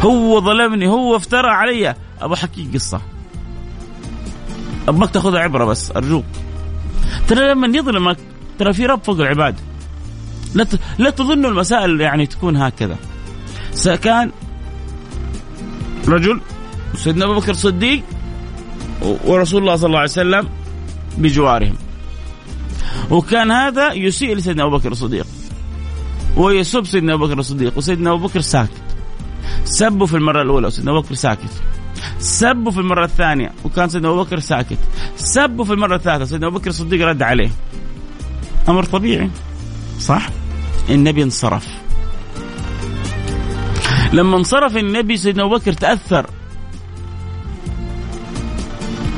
هو 0.00 0.40
ظلمني 0.40 0.88
هو 0.88 1.16
افترى 1.16 1.50
علي. 1.50 1.94
أبغى 2.20 2.34
احكي 2.34 2.68
قصة. 2.74 3.00
أبغاك 4.88 5.10
تاخذها 5.10 5.40
عبرة 5.40 5.64
بس 5.64 5.90
أرجوك. 5.90 6.24
ترى 7.28 7.50
لما 7.50 7.66
يظلمك 7.78 8.16
ترى 8.58 8.72
في 8.72 8.86
رب 8.86 9.04
فوق 9.04 9.20
العباد. 9.20 9.54
لا 10.54 10.66
لا 10.98 11.10
تظنوا 11.10 11.50
المسائل 11.50 12.00
يعني 12.00 12.26
تكون 12.26 12.56
هكذا. 12.56 12.96
كان 14.02 14.30
رجل 16.08 16.40
سيدنا 16.94 17.24
أبو 17.24 17.34
بكر 17.34 17.50
الصديق 17.50 18.02
ورسول 19.02 19.62
الله 19.62 19.76
صلى 19.76 19.86
الله 19.86 19.98
عليه 19.98 20.10
وسلم 20.10 20.48
بجوارهم. 21.18 21.74
وكان 23.10 23.50
هذا 23.50 23.92
يسيء 23.92 24.36
لسيدنا 24.36 24.64
أبو 24.64 24.78
بكر 24.78 24.92
الصديق. 24.92 25.26
ويسب 26.36 26.86
سيدنا 26.86 27.14
أبو 27.14 27.26
بكر 27.26 27.38
الصديق 27.38 27.78
وسيدنا 27.78 28.12
أبو 28.12 28.26
بكر 28.26 28.40
ساكت. 28.40 28.82
سبوا 29.64 30.06
في 30.06 30.16
المرة 30.16 30.42
الأولى 30.42 30.66
وسيدنا 30.66 30.90
أبو 30.90 31.00
بكر 31.00 31.14
ساكت. 31.14 31.62
سبوا 32.18 32.72
في 32.72 32.78
المرة 32.78 33.04
الثانية. 33.04 33.52
وكان 33.64 33.88
سيدنا 33.88 34.08
أبو 34.08 34.24
بكر 34.24 34.38
ساكت. 34.40 34.78
سبوا 35.16 35.64
في 35.64 35.72
المرة 35.72 35.96
الثالثة. 35.96 36.24
سيدنا 36.24 36.46
أبو 36.46 36.58
بكر 36.58 36.70
الصديق 36.70 37.06
رد 37.06 37.22
عليه. 37.22 37.50
أمر 38.68 38.84
طبيعي. 38.84 39.30
صح؟ 39.98 40.28
النبي 40.90 41.22
انصرف. 41.22 41.66
لما 44.12 44.36
انصرف 44.36 44.76
النبي 44.76 45.16
سيدنا 45.16 45.44
أبو 45.44 45.56
بكر 45.56 45.72
تأثر. 45.72 46.26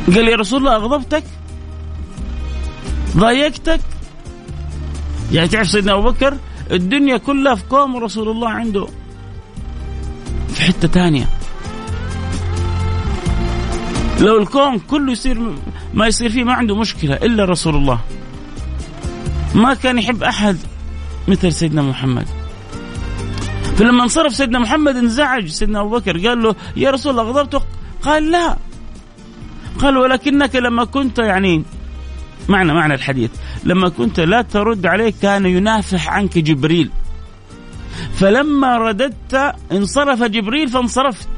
قال 0.06 0.28
يا 0.28 0.36
رسول 0.36 0.58
الله 0.58 0.76
أغضبتك؟ 0.76 1.24
ضايقتك؟ 3.16 3.80
يعني 5.32 5.48
تعرف 5.48 5.68
سيدنا 5.68 5.92
أبو 5.92 6.10
بكر 6.10 6.36
الدنيا 6.70 7.16
كلها 7.16 7.54
في 7.54 7.64
قوم 7.70 7.94
ورسول 7.94 8.28
الله 8.28 8.48
عنده. 8.48 8.88
في 10.54 10.62
حتة 10.62 10.88
ثانية 10.88 11.28
لو 14.20 14.38
الكون 14.38 14.78
كله 14.78 15.12
يصير 15.12 15.38
ما 15.94 16.06
يصير 16.06 16.30
فيه 16.30 16.44
ما 16.44 16.52
عنده 16.52 16.76
مشكلة 16.76 17.14
إلا 17.14 17.44
رسول 17.44 17.76
الله. 17.76 18.00
ما 19.54 19.74
كان 19.74 19.98
يحب 19.98 20.22
أحد 20.22 20.56
مثل 21.28 21.52
سيدنا 21.52 21.82
محمد. 21.82 22.26
فلما 23.76 24.02
انصرف 24.02 24.34
سيدنا 24.34 24.58
محمد 24.58 24.96
انزعج 24.96 25.46
سيدنا 25.46 25.80
أبو 25.80 25.88
بكر 25.88 26.28
قال 26.28 26.42
له 26.42 26.54
يا 26.76 26.90
رسول 26.90 27.10
الله 27.10 27.22
غضبته 27.22 27.60
قال 28.02 28.30
لا. 28.30 28.56
قال 29.78 29.96
ولكنك 29.96 30.56
لما 30.56 30.84
كنت 30.84 31.18
يعني 31.18 31.62
معنى 32.48 32.74
معنى 32.74 32.94
الحديث. 32.94 33.30
لما 33.64 33.88
كنت 33.88 34.20
لا 34.20 34.42
ترد 34.42 34.86
عليه 34.86 35.12
كان 35.22 35.46
ينافح 35.46 36.08
عنك 36.08 36.38
جبريل. 36.38 36.90
فلما 38.14 38.78
رددت 38.78 39.54
انصرف 39.72 40.22
جبريل 40.22 40.68
فانصرفت. 40.68 41.28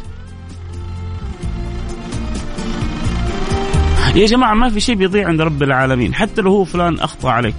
يا 4.16 4.26
جماعة 4.26 4.54
ما 4.54 4.70
في 4.70 4.80
شيء 4.80 4.94
بيضيع 4.94 5.28
عند 5.28 5.40
رب 5.40 5.62
العالمين 5.62 6.14
حتى 6.14 6.42
لو 6.42 6.50
هو 6.50 6.64
فلان 6.64 6.98
أخطأ 6.98 7.30
عليك. 7.30 7.54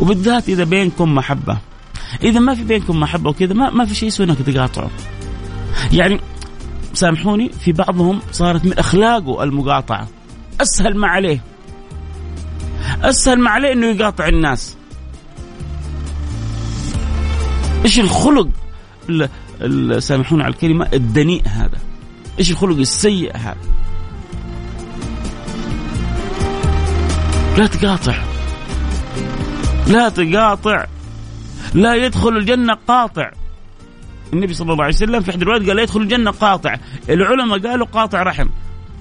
وبالذات 0.00 0.48
إذا 0.48 0.64
بينكم 0.64 1.14
محبة. 1.14 1.58
إذا 2.22 2.40
ما 2.40 2.54
في 2.54 2.64
بينكم 2.64 3.00
محبة 3.00 3.30
وكذا 3.30 3.54
ما, 3.54 3.70
ما 3.70 3.84
في 3.84 3.94
شيء 3.94 4.08
يسوي 4.08 4.26
أنك 4.26 4.38
تقاطعه. 4.38 4.90
يعني 5.92 6.20
سامحوني 6.94 7.48
في 7.48 7.72
بعضهم 7.72 8.20
صارت 8.32 8.64
من 8.64 8.78
أخلاقه 8.78 9.42
المقاطعة. 9.42 10.08
أسهل 10.60 10.96
ما 10.96 11.08
عليه. 11.08 11.42
أسهل 13.02 13.40
ما 13.40 13.50
عليه 13.50 13.72
أنه 13.72 13.86
يقاطع 13.86 14.28
الناس. 14.28 14.76
إيش 17.84 18.00
الخلق 18.00 18.48
سامحوني 19.98 20.42
على 20.42 20.52
الكلمة 20.52 20.88
الدنيء 20.92 21.42
هذا؟ 21.48 21.78
إيش 22.38 22.50
الخلق 22.50 22.78
السيء 22.78 23.36
هذا؟ 23.36 23.56
لا 27.58 27.66
تقاطع. 27.66 28.14
لا 29.86 30.08
تقاطع. 30.08 30.86
لا 31.74 31.94
يدخل 31.94 32.28
الجنة 32.28 32.74
قاطع. 32.88 33.30
النبي 34.32 34.54
صلى 34.54 34.72
الله 34.72 34.84
عليه 34.84 34.94
وسلم 34.94 35.20
في 35.20 35.30
احد 35.30 35.40
الروايات 35.42 35.66
قال 35.66 35.76
لا 35.76 35.82
يدخل 35.82 36.00
الجنة 36.00 36.30
قاطع. 36.30 36.76
العلماء 37.08 37.58
قالوا 37.58 37.86
قاطع 37.86 38.22
رحم. 38.22 38.48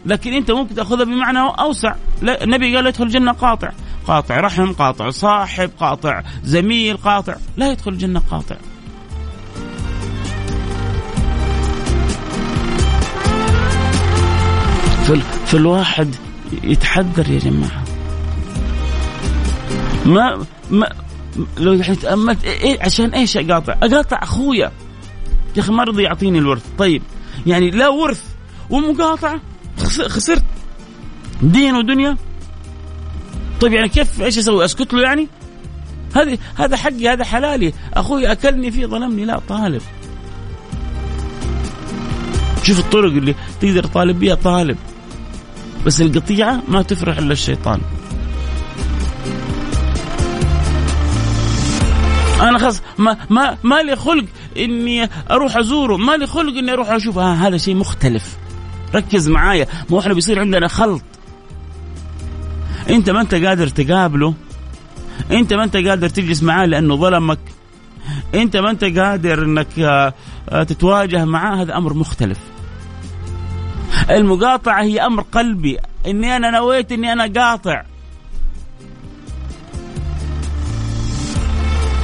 لكن 0.06 0.34
أنت 0.34 0.52
ممكن 0.52 0.76
تأخذها 0.76 1.04
بمعنى 1.04 1.40
أوسع. 1.40 1.96
النبي 2.24 2.76
قال 2.76 2.84
لا 2.84 2.90
يدخل 2.90 3.04
الجنة 3.04 3.32
قاطع. 3.32 3.72
قاطع 4.08 4.40
رحم 4.40 4.72
قاطع 4.72 5.10
صاحب 5.10 5.72
قاطع 5.80 6.22
زميل 6.44 6.98
قاطع. 6.98 7.36
لا 7.58 7.72
يدخل 7.72 7.92
الجنة 7.92 8.20
قاطع. 8.20 8.56
فالواحد 15.46 16.16
يتحذر 16.64 17.32
يا 17.32 17.40
جماعة. 17.40 17.85
ما 20.06 20.46
ما 20.72 20.90
لو 21.58 21.74
يعني 21.74 21.96
تأملت 21.96 22.44
إيه 22.44 22.84
عشان 22.84 23.10
إيش 23.10 23.38
أقاطع؟ 23.38 23.74
أقاطع 23.84 24.20
أخويا. 24.24 24.72
يا 25.56 25.62
أخي 25.62 25.72
ما 25.72 25.84
رضي 25.84 26.04
يعطيني 26.04 26.40
الورث. 26.40 26.64
طيب 26.78 27.02
يعني 27.46 27.72
لا 27.72 27.88
ورث 27.88 28.24
ومقاطعة 28.70 29.42
خسرت. 29.84 30.44
دين 31.42 31.76
ودنيا. 31.76 32.18
طيب 33.62 33.74
يعني 33.74 33.90
كيف 33.90 34.22
إيش 34.22 34.38
أسوي؟ 34.38 34.66
أسكت 34.66 34.94
له 34.94 35.02
يعني؟ 35.02 35.28
هذه 36.16 36.38
هذا 36.56 36.78
حقي 36.78 37.10
هذا 37.10 37.24
حلالي. 37.24 37.74
أخوي 37.94 38.32
أكلني 38.32 38.72
فيه 38.72 38.86
ظلمني. 38.86 39.26
لا 39.26 39.42
طالب. 39.50 39.82
شوف 42.64 42.80
الطرق 42.80 43.12
اللي 43.12 43.36
تقدر 43.62 43.84
تطالب 43.84 44.20
بها 44.20 44.36
طالب. 44.36 44.78
بس 45.86 46.02
القطيعة 46.02 46.62
ما 46.68 46.82
تفرح 46.82 47.18
إلا 47.18 47.34
الشيطان. 47.34 47.82
أنا 52.42 52.58
خلاص 52.58 52.82
ما 52.98 53.18
ما 53.30 53.58
ما 53.64 53.82
لي 53.82 53.96
خلق 53.96 54.26
إني 54.58 55.10
أروح 55.32 55.58
أزوره 55.58 55.98
ما 55.98 56.18
لي 56.18 56.28
خلق 56.28 56.58
إني 56.58 56.74
أروح 56.74 56.92
أشوف 56.92 57.18
آه 57.18 57.34
هذا 57.34 57.58
شيء 57.58 57.76
مختلف. 57.76 58.38
ركز 58.96 59.30
معايا 59.30 59.68
مو 59.90 60.00
إحنا 60.00 60.14
بيصير 60.14 60.40
عندنا 60.40 60.68
خلط. 60.68 61.02
أنت 62.90 63.10
ما 63.10 63.22
أنت 63.22 63.36
قادر 63.36 63.68
تقابله 63.68 64.34
أنت 65.32 65.54
ما 65.54 65.64
أنت 65.64 65.78
قادر 65.78 66.10
تجلس 66.10 66.44
معاه 66.44 66.66
لأنه 66.66 66.96
ظلمك. 66.96 67.40
أنت 68.36 68.58
ما 68.58 68.70
أنت 68.70 68.84
قادر 68.84 69.44
إنك 69.46 69.80
آه، 69.80 70.14
آه، 70.50 70.64
تتواجه 70.64 71.26
معاه 71.26 71.62
هذا 71.62 71.78
أمر 71.78 71.94
مختلف. 71.94 72.40
المقاطعة 74.10 74.84
هي 74.84 75.06
أمر 75.06 75.22
قلبي. 75.32 75.78
إني 76.08 76.36
أنا 76.36 76.52
نويت 76.52 76.92
إني 76.92 77.14
أنا 77.14 77.42
قاطع. 77.42 77.84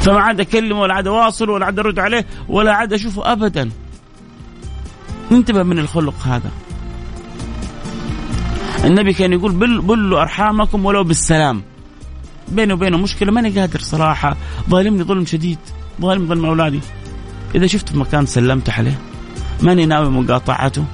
فما 0.02 0.20
عاد 0.20 0.40
اكلمه 0.40 0.82
ولا 0.82 0.94
عاد 0.94 1.08
أواصل 1.08 1.50
ولا 1.50 1.66
عاد 1.66 1.80
أرد 1.80 2.00
عليه 2.00 2.26
ولا 2.50 2.74
عاد 2.74 2.94
أشوفه 2.94 3.32
ابدا. 3.32 3.70
انتبه 5.32 5.64
من 5.64 5.80
الخلق 5.80 6.16
هذا. 6.26 6.52
النبي 8.86 9.14
كان 9.14 9.34
يقول 9.34 9.52
بل 9.52 9.82
بلوا 9.82 10.22
أرحامكم 10.22 10.86
ولو 10.86 11.04
بالسلام. 11.04 11.64
بيني 12.48 12.74
وبينه 12.74 12.98
مشكلة 12.98 13.32
ماني 13.32 13.60
قادر 13.60 13.80
صراحة. 13.80 14.38
ظالمني 14.70 15.04
ظلم 15.04 15.26
شديد 15.26 15.60
ظالم 16.02 16.28
ظلم 16.28 16.46
أولادي. 16.46 16.80
إذا 17.56 17.68
شفت 17.68 17.90
في 17.90 17.98
مكان 17.98 18.26
سلمت 18.26 18.70
عليه 18.70 19.00
ماني 19.62 19.86
ناوي 19.86 20.10
مقاطعته. 20.10 20.86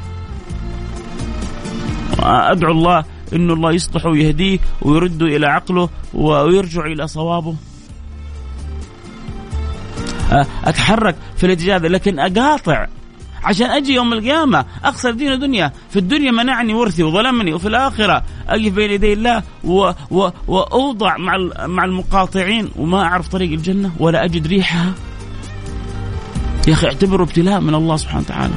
أدعو 2.19 2.71
الله 2.71 3.05
انه 3.33 3.53
الله 3.53 3.71
يصلحه 3.71 4.09
ويهديه 4.09 4.59
ويرده 4.81 5.25
إلى 5.25 5.47
عقله 5.47 5.89
ويرجع 6.13 6.85
إلى 6.85 7.07
صوابه. 7.07 7.55
أتحرك 10.63 11.15
في 11.37 11.45
الاتجاه 11.45 11.75
هذا 11.75 11.87
لكن 11.87 12.19
أقاطع. 12.19 12.87
عشان 13.43 13.69
أجي 13.69 13.93
يوم 13.93 14.13
القيامة 14.13 14.65
أخسر 14.83 15.11
دين 15.11 15.31
ودنيا 15.31 15.71
في 15.89 15.99
الدنيا 15.99 16.31
منعني 16.31 16.73
ورثي 16.73 17.03
وظلمني 17.03 17.53
وفي 17.53 17.67
الآخرة 17.67 18.23
اقف 18.49 18.73
بين 18.73 18.91
يدي 18.91 19.13
الله 19.13 19.43
و 19.63 19.91
و 20.11 20.29
وأوضع 20.47 21.17
مع 21.17 21.37
مع 21.65 21.85
المقاطعين 21.85 22.69
وما 22.75 23.03
أعرف 23.03 23.27
طريق 23.27 23.51
الجنة 23.51 23.91
ولا 23.99 24.25
أجد 24.25 24.47
ريحها. 24.47 24.93
يا 26.67 26.73
أخي 26.73 26.87
اعتبره 26.87 27.23
ابتلاء 27.23 27.59
من 27.59 27.75
الله 27.75 27.97
سبحانه 27.97 28.21
وتعالى. 28.21 28.53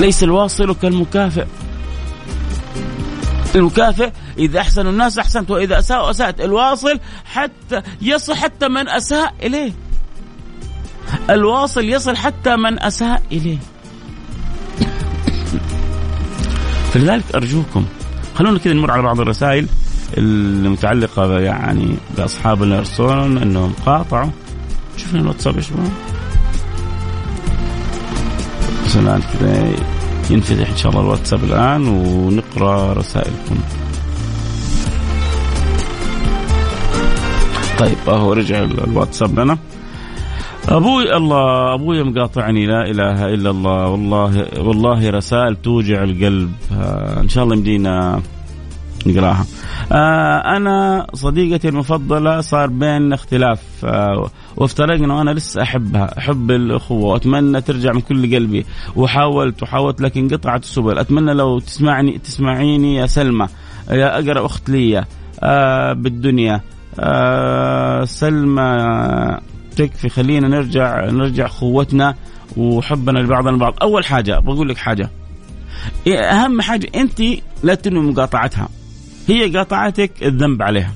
ليس 0.00 0.22
الواصل 0.22 0.74
كالمكافئ. 0.74 1.46
المكافئ 3.54 4.10
إذا 4.38 4.60
أحسن 4.60 4.86
الناس 4.86 5.18
أحسنت 5.18 5.50
وإذا 5.50 5.78
أساءوا 5.78 6.10
أسأت 6.10 6.40
الواصل 6.40 7.00
حتى 7.24 7.82
يصل 8.02 8.34
حتى 8.34 8.68
من 8.68 8.88
أساء 8.88 9.34
إليه. 9.42 9.72
الواصل 11.30 11.84
يصل 11.84 12.16
حتى 12.16 12.56
من 12.56 12.82
أساء 12.82 13.22
إليه. 13.32 13.58
فلذلك 16.92 17.24
أرجوكم 17.34 17.84
خلونا 18.34 18.58
كذا 18.58 18.72
نمر 18.72 18.90
على 18.90 19.02
بعض 19.02 19.20
الرسائل 19.20 19.66
المتعلقة 20.18 21.40
يعني 21.40 21.96
بأصحاب 22.16 22.62
يرسلون 22.62 23.38
أنهم 23.38 23.72
قاطعوا. 23.86 24.30
شوفنا 24.96 25.20
الواتساب 25.20 25.56
إيش 25.56 25.66
شباب 28.88 29.74
ينفتح 30.30 30.70
إن 30.70 30.76
شاء 30.76 30.92
الله 30.92 31.02
الواتساب 31.02 31.44
الآن 31.44 31.88
ونقرأ 31.88 32.92
رسائلكم. 32.92 33.58
طيب 37.78 37.96
أهو 38.08 38.32
رجع 38.32 38.62
الواتساب 38.62 39.40
لنا. 39.40 39.58
أبوي 40.68 41.16
الله 41.16 41.74
أبوي 41.74 42.04
مقاطعني 42.04 42.66
لا 42.66 42.90
إله 42.90 43.34
إلا 43.34 43.50
الله. 43.50 43.88
والله 43.88 44.46
والله 44.58 45.10
رسائل 45.10 45.56
توجع 45.56 46.02
القلب. 46.02 46.52
آه 46.72 47.20
إن 47.20 47.28
شاء 47.28 47.44
الله 47.44 47.56
يمدينا 47.56 48.22
نقراها. 49.06 49.44
أنا 49.92 51.06
صديقتي 51.14 51.68
المفضلة 51.68 52.40
صار 52.40 52.66
بيننا 52.66 53.14
اختلاف 53.14 53.60
آه 53.84 54.30
وافترقنا 54.56 55.14
وأنا 55.14 55.30
لسه 55.30 55.62
أحبها 55.62 56.18
أحب 56.18 56.50
الأخوة 56.50 57.04
وأتمنى 57.04 57.60
ترجع 57.60 57.92
من 57.92 58.00
كل 58.00 58.34
قلبي 58.34 58.66
وحاولت 58.96 59.62
وحاولت 59.62 60.00
لكن 60.00 60.28
قطعت 60.28 60.62
السبل. 60.62 60.98
أتمنى 60.98 61.34
لو 61.34 61.58
تسمعني 61.58 62.18
تسمعيني 62.18 62.96
يا 62.96 63.06
سلمى 63.06 63.48
يا 63.90 64.18
أقرب 64.18 64.44
أخت 64.44 64.70
لي 64.70 65.04
آه 65.42 65.92
بالدنيا. 65.92 66.60
آه 67.00 68.04
سلمى 68.04 69.38
تكفي 69.76 70.08
خلينا 70.08 70.48
نرجع 70.48 71.04
نرجع 71.10 71.46
قوتنا 71.46 72.14
وحبنا 72.56 73.18
لبعضنا 73.18 73.50
البعض. 73.50 73.74
أول 73.82 74.04
حاجة 74.04 74.38
بقول 74.38 74.68
لك 74.68 74.76
حاجة 74.76 75.10
أهم 76.08 76.60
حاجة 76.60 76.88
أنت 76.94 77.22
لا 77.62 77.74
تنوي 77.74 78.10
مقاطعتها. 78.10 78.68
هي 79.28 79.56
قاطعتك 79.56 80.12
الذنب 80.22 80.62
عليها. 80.62 80.94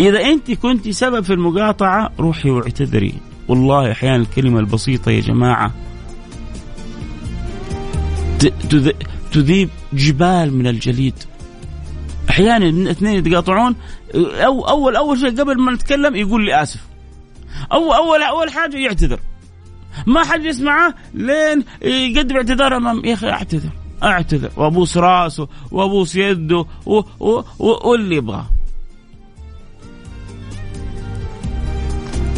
إذا 0.00 0.20
أنت 0.20 0.50
كنت 0.50 0.88
سبب 0.88 1.24
في 1.24 1.32
المقاطعة 1.32 2.10
روحي 2.18 2.50
واعتذري. 2.50 3.14
والله 3.48 3.92
أحيانا 3.92 4.16
الكلمة 4.16 4.60
البسيطة 4.60 5.10
يا 5.10 5.20
جماعة 5.20 5.74
تذيب 9.32 9.70
جبال 9.92 10.54
من 10.54 10.66
الجليد. 10.66 11.14
أحيانا 12.30 12.90
اثنين 12.90 13.14
يتقاطعون 13.14 13.76
أو 14.14 14.68
أول 14.68 14.96
أول 14.96 15.18
شيء 15.18 15.40
قبل 15.40 15.60
ما 15.60 15.72
نتكلم 15.72 16.16
يقول 16.16 16.44
لي 16.44 16.62
آسف. 16.62 16.80
أو 17.72 17.92
أول 17.92 18.22
أول 18.22 18.50
حاجة 18.50 18.76
يعتذر. 18.76 19.20
ما 20.06 20.24
حد 20.24 20.44
يسمعه 20.44 20.94
لين 21.14 21.64
يقدم 21.82 22.36
اعتذار 22.36 22.76
أمام 22.76 23.04
يا 23.04 23.14
أخي 23.14 23.30
أعتذر. 23.30 23.70
أعتذر 24.02 24.50
وأبوس 24.56 24.96
راسه 24.96 25.48
وأبوس 25.70 26.16
يده 26.16 26.64
واللي 27.58 28.16
يبغاه 28.16 28.46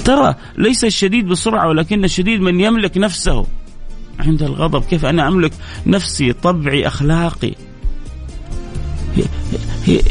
ترى 0.05 0.35
ليس 0.59 0.85
الشديد 0.85 1.27
بسرعة 1.27 1.69
ولكن 1.69 2.05
الشديد 2.05 2.41
من 2.41 2.61
يملك 2.61 2.99
نفسه. 2.99 3.47
عند 4.21 4.43
الغضب 4.43 4.85
كيف 4.85 5.05
أنا 5.05 5.29
أملك 5.29 5.53
نفسي 5.87 6.33
طبعي 6.33 6.87
أخلاقي؟ 6.87 7.55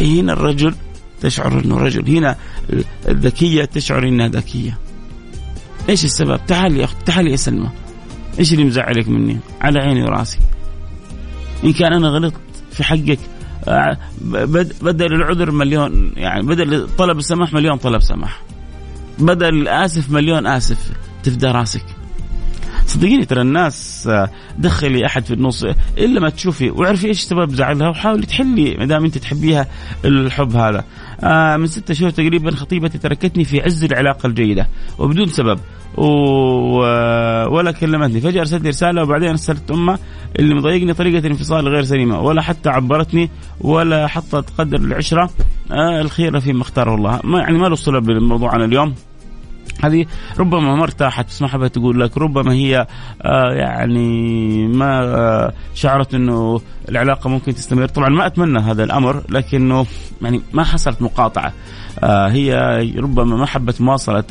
هنا 0.02 0.34
الرجل 0.34 0.76
تشعر 1.22 1.60
أنه 1.60 1.78
رجل 1.78 2.18
هنا 2.18 2.36
الذكية 3.08 3.66
تشعر 3.66 4.08
أنها 4.08 4.28
ذكية. 4.28 4.78
إيش 5.90 6.06
السبب؟ 6.06 6.40
تعال 6.48 6.78
يا 6.78 6.84
اخت 6.84 6.98
تعال 7.06 7.28
يا 7.28 7.36
سلمى. 7.36 7.70
إيش 8.40 8.54
اللي 8.54 8.64
مزعلك 8.64 9.08
مني؟ 9.08 9.40
على 9.62 9.80
عيني 9.80 10.04
وراسي. 10.04 10.40
إن 11.64 11.74
كان 11.74 11.94
أنا 11.94 12.08
غلطت 12.08 12.42
في 12.72 12.84
حقك 12.84 13.20
آه، 13.68 13.98
بدل 14.82 15.14
العذر 15.14 15.52
مليون 15.52 16.14
يعني 16.16 16.42
بدل 16.42 16.88
طلب 16.98 17.18
السماح 17.18 17.54
مليون 17.54 17.78
طلب 17.78 18.02
سماح. 18.02 18.42
بدل 19.20 19.68
اسف 19.68 20.12
مليون 20.12 20.48
آسف 20.48 20.92
تفدى 21.24 21.48
راسك. 21.48 21.86
صدقيني 22.86 23.26
ترى 23.26 23.42
الناس 23.42 24.08
آه، 24.08 24.30
دخلي 24.58 25.06
أحد 25.06 25.26
في 25.26 25.34
النص 25.34 25.64
إلا 25.98 26.20
ما 26.20 26.30
تشوفي 26.30 26.70
واعرفي 26.70 27.08
إيش 27.08 27.22
سبب 27.22 27.54
زعلها 27.54 27.90
وحاولي 27.90 28.26
تحلي 28.26 28.76
ما 28.78 28.86
دام 28.86 29.06
أنت 29.06 29.18
تحبيها 29.18 29.68
الحب 30.06 30.56
هذا. 30.56 30.84
آه 31.24 31.58
من 31.58 31.68
ستة 31.68 31.94
شهور 31.94 32.10
تقريبا 32.10 32.52
خطيبتي 32.52 32.98
تركتني 32.98 33.44
في 33.44 33.62
عز 33.62 33.84
العلاقة 33.84 34.28
الجيدة 34.28 34.68
وبدون 35.00 35.28
سبب. 35.28 35.60
و... 35.98 36.06
ولا 37.56 37.72
كلمتني. 37.72 38.22
فجأة 38.22 38.40
أرسلت 38.40 38.68
رسالة 38.68 39.04
وبعدين 39.04 39.30
أرسلت 39.30 39.72
امها 39.72 40.00
اللي 40.40 40.56
مضايقني 40.56 40.94
طريقة 40.94 41.20
الانفصال 41.20 41.68
غير 41.68 41.84
سليمة 41.84 42.22
ولا 42.22 42.42
حتى 42.42 42.70
عبرتني 42.70 43.30
ولا 43.62 44.08
حطت 44.08 44.50
قدر 44.58 44.80
العشرة. 44.80 45.30
آه 45.72 46.02
الخيره 46.02 46.40
فيما 46.40 46.62
اختاره 46.62 46.96
الله. 46.96 47.20
ما 47.24 47.40
يعني 47.40 47.58
ما 47.58 47.68
له 47.68 47.76
صلة 47.76 48.00
بالموضوع 48.00 48.56
اليوم. 48.56 48.94
هذه 49.84 50.06
ربما 50.40 50.76
ما 50.76 50.84
ارتاحت 50.84 51.28
بس 51.28 51.42
ما 51.42 51.48
حبت 51.48 51.76
تقول 51.76 52.00
لك. 52.00 52.18
ربما 52.18 52.54
هي 52.54 52.88
آه 53.22 53.52
يعني 53.54 54.68
ما 54.68 55.02
آه 55.04 55.54
شعرت 55.74 56.14
إنه 56.14 56.62
العلاقة 56.90 57.30
ممكن 57.30 57.56
تستمر. 57.56 57.88
طبعا 57.88 58.10
ما 58.10 58.26
أتمنى 58.26 58.60
هذا 58.60 58.84
الأمر 58.84 59.24
لكنه 59.30 59.86
يعني 60.22 60.42
ما 60.54 60.64
حصلت 60.64 61.02
مقاطعة. 61.02 61.54
آه 62.04 62.30
هي 62.30 62.54
ربما 62.98 63.36
ما 63.36 63.46
حبت 63.46 63.82
مواصلة 63.82 64.24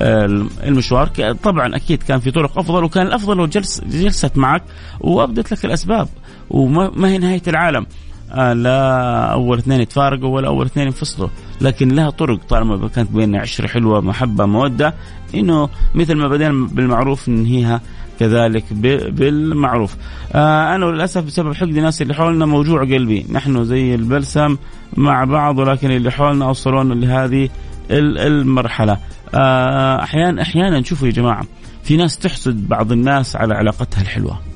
المشوار. 0.00 1.06
طبعا 1.42 1.76
أكيد 1.76 2.02
كان 2.02 2.20
في 2.20 2.30
طرق 2.30 2.58
أفضل 2.58 2.84
وكان 2.84 3.06
الأفضل 3.06 3.36
لو 3.36 3.46
جلس 3.46 3.80
جلست 3.84 4.36
معك 4.36 4.62
وأبدت 5.00 5.52
لك 5.52 5.64
الأسباب 5.64 6.08
وما 6.50 7.08
هي 7.08 7.18
نهاية 7.18 7.42
العالم. 7.48 7.86
آه 8.32 8.52
لا 8.52 9.26
أول 9.32 9.58
اثنين 9.58 9.80
يتفارقوا 9.80 10.28
ولا 10.28 10.48
أول 10.48 10.66
اثنين 10.66 10.86
ينفصلوا. 10.86 11.28
لكن 11.60 11.88
لها 11.88 12.10
طرق 12.10 12.40
طالما 12.48 12.88
كانت 12.88 13.10
بيننا 13.10 13.40
عشره 13.40 13.66
حلوة 13.66 14.00
محبة 14.00 14.46
مودة 14.46 14.94
إنه 15.34 15.68
مثل 15.94 16.14
ما 16.14 16.28
بدينا 16.28 16.68
بالمعروف 16.72 17.28
ننهيها 17.28 17.80
كذلك 18.20 18.64
بالمعروف. 19.08 19.96
آه 20.32 20.74
أنا 20.74 20.84
للأسف 20.84 21.24
بسبب 21.24 21.52
حقد 21.52 21.76
الناس 21.76 22.02
اللي 22.02 22.14
حولنا 22.14 22.46
موجوع 22.46 22.80
قلبي. 22.80 23.26
نحن 23.32 23.64
زي 23.64 23.94
البلسم 23.94 24.56
مع 24.96 25.24
بعض 25.24 25.58
ولكن 25.58 25.90
اللي 25.90 26.10
حولنا 26.10 26.44
اوصلونا 26.44 26.94
لهذه 26.94 27.48
المرحلة. 27.90 28.98
آه 29.34 30.02
أحيانا 30.02 30.42
أحيانا 30.42 30.82
شوفوا 30.82 31.06
يا 31.06 31.12
جماعة 31.12 31.44
في 31.82 31.96
ناس 31.96 32.18
تحسد 32.18 32.68
بعض 32.68 32.92
الناس 32.92 33.36
على 33.36 33.54
علاقتها 33.54 34.02
الحلوة. 34.02 34.53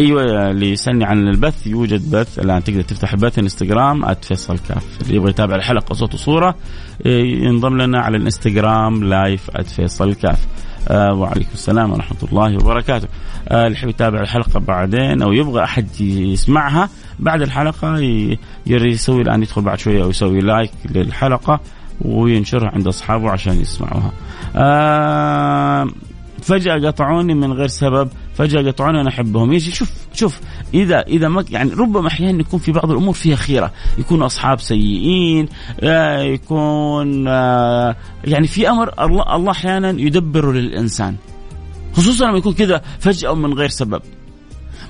إيوه 0.00 0.50
اللي 0.50 0.70
يسألني 0.70 1.04
عن 1.04 1.28
البث 1.28 1.66
يوجد 1.66 2.10
بث. 2.10 2.38
الآن 2.38 2.64
تقدر 2.64 2.82
تفتح 2.82 3.12
البث 3.12 3.38
إنستغرام 3.38 4.14
@فيصل 4.14 4.58
كاف. 4.58 4.84
اللي 5.02 5.16
يبغى 5.16 5.30
يتابع 5.30 5.54
الحلقة 5.54 5.94
صوت 5.94 6.14
وصورة 6.14 6.54
إيه، 7.06 7.44
ينضم 7.44 7.82
لنا 7.82 8.00
على 8.00 8.16
الإنستغرام 8.16 9.04
لايف 9.04 9.50
@فيصل 9.50 10.14
كاف. 10.14 10.46
آه 10.88 11.14
وعليكم 11.14 11.50
السلام 11.54 11.92
ورحمة 11.92 12.18
الله 12.22 12.54
وبركاته. 12.54 13.08
آه 13.48 13.66
اللي 13.66 13.78
يحب 13.78 13.88
يتابع 13.88 14.20
الحلقة 14.20 14.60
بعدين 14.60 15.22
أو 15.22 15.32
يبغى 15.32 15.64
أحد 15.64 16.00
يسمعها 16.00 16.88
بعد 17.18 17.42
الحلقة 17.42 17.98
يسوي 18.66 19.22
الآن 19.22 19.42
يدخل 19.42 19.62
بعد 19.62 19.78
شوية 19.78 20.02
أو 20.02 20.10
يسوي 20.10 20.40
لايك 20.40 20.70
للحلقة 20.94 21.60
وينشرها 22.00 22.70
عند 22.74 22.86
أصحابه 22.86 23.30
عشان 23.30 23.60
يسمعوها. 23.60 24.12
آه 24.56 25.88
فجأة 26.42 26.88
قطعوني 26.88 27.34
من 27.34 27.52
غير 27.52 27.66
سبب. 27.66 28.08
فجأة 28.36 28.70
قطعوني 28.70 29.00
أنا 29.00 29.08
أحبهم. 29.08 29.52
يجي 29.52 29.70
شوف 29.70 29.92
شوف 30.12 30.40
اذا 30.74 31.00
إذا 31.00 31.28
ما 31.28 31.44
يعني 31.50 31.70
ربما 31.70 32.08
أحيانا 32.08 32.40
يكون 32.40 32.60
في 32.60 32.72
بعض 32.72 32.90
الأمور 32.90 33.14
فيها 33.14 33.36
خيرة. 33.36 33.72
يكون 33.98 34.22
أصحاب 34.22 34.60
سيئين 34.60 35.48
آه، 35.80 36.20
يكون 36.20 37.28
آه، 37.28 37.96
يعني 38.24 38.46
في 38.46 38.68
أمر 38.68 39.04
الله 39.04 39.36
الله 39.36 39.50
أحيانا 39.50 39.90
يدبره 39.90 40.52
للإنسان. 40.52 41.16
خصوصا 41.92 42.26
لما 42.26 42.38
يكون 42.38 42.52
كذا 42.52 42.82
فجأة 42.98 43.34
من 43.34 43.54
غير 43.54 43.68
سبب. 43.68 44.02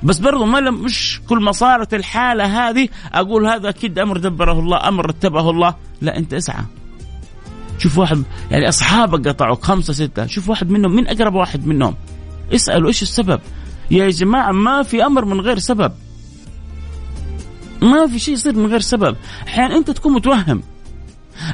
بس 0.02 0.18
برضو 0.18 0.44
ما 0.44 0.58
لم 0.58 0.84
مش 0.84 1.20
كل 1.28 1.38
ما 1.38 1.52
صارت 1.52 1.94
الحالة 1.94 2.44
هذه 2.44 2.88
أقول 3.12 3.46
هذا 3.46 3.68
أكيد 3.68 3.98
أمر 3.98 4.18
دبره 4.18 4.60
الله 4.60 4.88
أمر 4.88 5.06
رتبه 5.06 5.50
الله. 5.50 5.74
لا 6.02 6.18
أنت 6.18 6.34
اسعى. 6.34 6.64
شوف 7.78 7.98
واحد 7.98 8.22
يعني 8.50 8.68
أصحابك 8.68 9.28
قطعوك 9.28 9.64
خمسة 9.64 9.92
ستة. 9.92 10.26
شوف 10.26 10.48
واحد 10.48 10.70
منهم 10.70 10.96
من 10.96 11.08
أقرب 11.08 11.34
واحد 11.34 11.66
منهم؟ 11.66 11.94
اسألوا 12.54 12.88
إيش 12.88 13.02
السبب. 13.02 13.40
يا 13.90 14.08
جماعة 14.08 14.52
ما 14.52 14.82
في 14.82 15.06
أمر 15.06 15.24
من 15.24 15.40
غير 15.40 15.58
سبب. 15.58 15.92
ما 17.82 18.06
في 18.06 18.18
شيء 18.18 18.34
يصير 18.34 18.56
من 18.56 18.66
غير 18.66 18.80
سبب. 18.80 19.16
أحيانا 19.48 19.76
أنت 19.76 19.90
تكون 19.90 20.12
متوهم. 20.12 20.62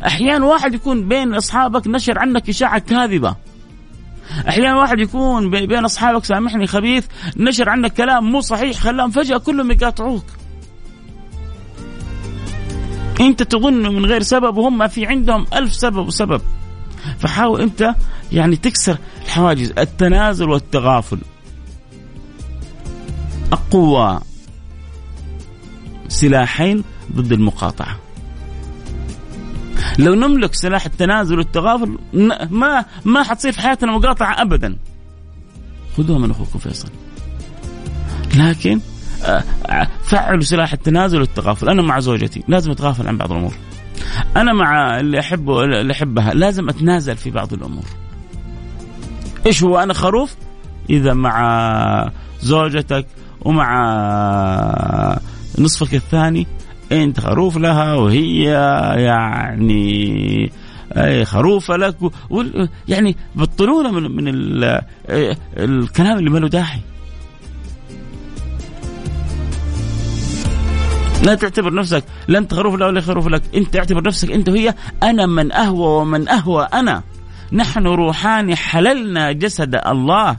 أحيانا 0.07 0.47
واحد 0.47 0.75
يكون 0.75 1.09
بين 1.09 1.35
أصحابك 1.35 1.87
نشر 1.87 2.19
عنك 2.19 2.49
إشاعة 2.49 2.79
كاذبة. 2.79 3.37
أحيانا 4.49 4.77
واحد 4.77 4.99
يكون 4.99 5.51
بين 5.51 5.85
أصحابك 5.85 6.25
سامحني 6.25 6.67
خبيث 6.67 7.07
نشر 7.37 7.69
عنك 7.69 7.93
كلام 7.93 8.25
مو 8.25 8.41
صحيح 8.41 8.77
خلاهم 8.77 9.11
فجأة 9.11 9.39
كلهم 9.39 9.71
يقاطعوك. 9.71 10.25
أنت 13.21 13.43
تظن 13.43 13.95
من 13.95 14.07
غير 14.07 14.23
سبب 14.23 14.57
وهم 14.57 14.89
في 14.89 15.07
عندهم 15.07 15.47
ألف 15.55 15.75
سبب 15.75 16.07
وسبب. 16.07 16.41
فحاول 17.19 17.61
انت 17.61 17.95
يعني 18.33 18.57
تكسر 18.57 18.99
الحواجز 19.25 19.73
التنازل 19.79 20.49
والتغافل. 20.49 21.19
أقوى 23.53 24.21
سلاحين 26.09 26.85
ضد 27.13 27.33
المقاطعة. 27.33 27.97
لو 29.99 30.15
نملك 30.15 30.55
سلاح 30.55 30.85
التنازل 30.85 31.39
والتغافل 31.39 31.99
ما 32.51 32.85
ما 33.05 33.23
حتصير 33.23 33.53
في 33.53 33.61
حياتنا 33.61 33.93
مقاطعة 33.93 34.43
ابدا. 34.43 34.77
خذوها 35.97 36.19
من 36.19 36.31
أخوكم 36.31 36.59
فيصل. 36.59 36.89
لكن 38.37 38.81
آه، 39.25 39.45
آه، 39.67 39.89
فعلوا 40.05 40.41
سلاح 40.41 40.73
التنازل 40.73 41.21
والتغافل. 41.21 41.69
أنا 41.69 41.83
مع 41.83 42.01
زوجتي 42.01 42.43
لازم 42.49 42.71
أتغافل 42.71 43.09
عن 43.09 43.19
بعض 43.19 43.33
الأمور. 43.33 43.55
أنا 44.37 44.53
مع 44.53 45.01
اللي 45.01 45.21
أحبه 45.21 45.65
اللي 45.65 45.93
أحبها. 45.93 46.35
لازم 46.35 46.69
أتنازل 46.69 47.17
في 47.17 47.31
بعض 47.31 47.53
الأمور. 47.53 47.85
إيش 49.47 49.63
هو؟ 49.63 49.79
أنا 49.79 49.93
خروف؟ 49.95 50.37
إذا 50.91 51.15
مع 51.15 52.11
زوجتك 52.41 53.07
ومع 53.41 55.19
نصفك 55.59 55.95
الثاني 55.95 56.47
أنت 56.93 57.21
خروف 57.21 57.57
لها 57.57 57.95
وهي 57.95 58.43
يعني 58.97 60.51
أي 60.97 61.25
خروفه 61.25 61.77
لك 61.77 62.03
و... 62.03 62.11
يعني 62.89 63.17
بطلونا 63.35 63.91
من 63.91 64.17
من 64.17 64.29
ال... 64.29 64.81
الكلام 65.57 66.19
اللي 66.19 66.31
ما 66.31 66.39
له 66.39 66.49
داعي. 66.49 66.81
لا 71.23 71.35
تعتبر 71.35 71.75
نفسك 71.75 72.05
لا 72.29 72.39
انت 72.39 72.55
خروف 72.55 72.75
لا 72.75 72.87
ولا 72.87 73.01
خروف 73.01 73.27
لك. 73.27 73.43
انت 73.55 73.77
اعتبر 73.77 74.03
نفسك 74.03 74.31
أنت 74.31 74.49
وهي 74.49 74.75
أنا 75.03 75.27
من 75.27 75.53
أهوى 75.53 76.01
ومن 76.01 76.29
أهوى 76.29 76.69
أنا. 76.75 77.03
نحن 77.53 77.87
روحان 77.87 78.55
حللنا 78.55 79.33
جسد 79.33 79.81
الله. 79.87 80.37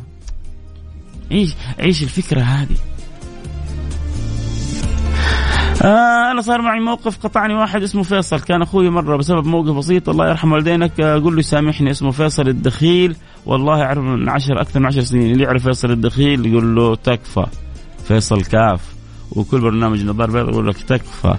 عيش 1.31 1.55
عيش 1.79 2.03
الفكرة 2.03 2.41
هذه؟ 2.41 2.75
آه 5.81 6.31
أنا 6.31 6.41
صار 6.41 6.61
معي 6.61 6.79
موقف 6.79 7.17
قطعني 7.17 7.53
واحد 7.53 7.83
اسمه 7.83 8.03
فيصل. 8.03 8.39
كان 8.39 8.61
أخوي 8.61 8.89
مرة 8.89 9.17
بسبب 9.17 9.47
موقف 9.47 9.75
بسيط 9.75 10.09
الله 10.09 10.29
يرحم 10.29 10.51
والدينك. 10.51 10.99
أقول 10.99 11.35
له 11.35 11.41
سامحني 11.41 11.91
اسمه 11.91 12.11
فيصل 12.11 12.47
الدخيل. 12.47 13.15
والله 13.45 13.81
أعرف 13.81 13.97
من 13.97 14.29
عشر 14.29 14.61
أكثر 14.61 14.79
من 14.79 14.85
عشر 14.85 15.01
سنين 15.01 15.31
اللي 15.31 15.43
يعرف 15.43 15.63
فيصل 15.63 15.91
الدخيل 15.91 16.45
يقول 16.45 16.75
له 16.75 16.95
تكفى. 16.95 17.45
فيصل 18.07 18.41
كاف. 18.41 18.92
وكل 19.35 19.61
برنامج 19.61 20.03
نظار 20.05 20.31
بيض 20.31 20.49
يقول 20.49 20.67
لك 20.67 20.77
تكفى. 20.77 21.35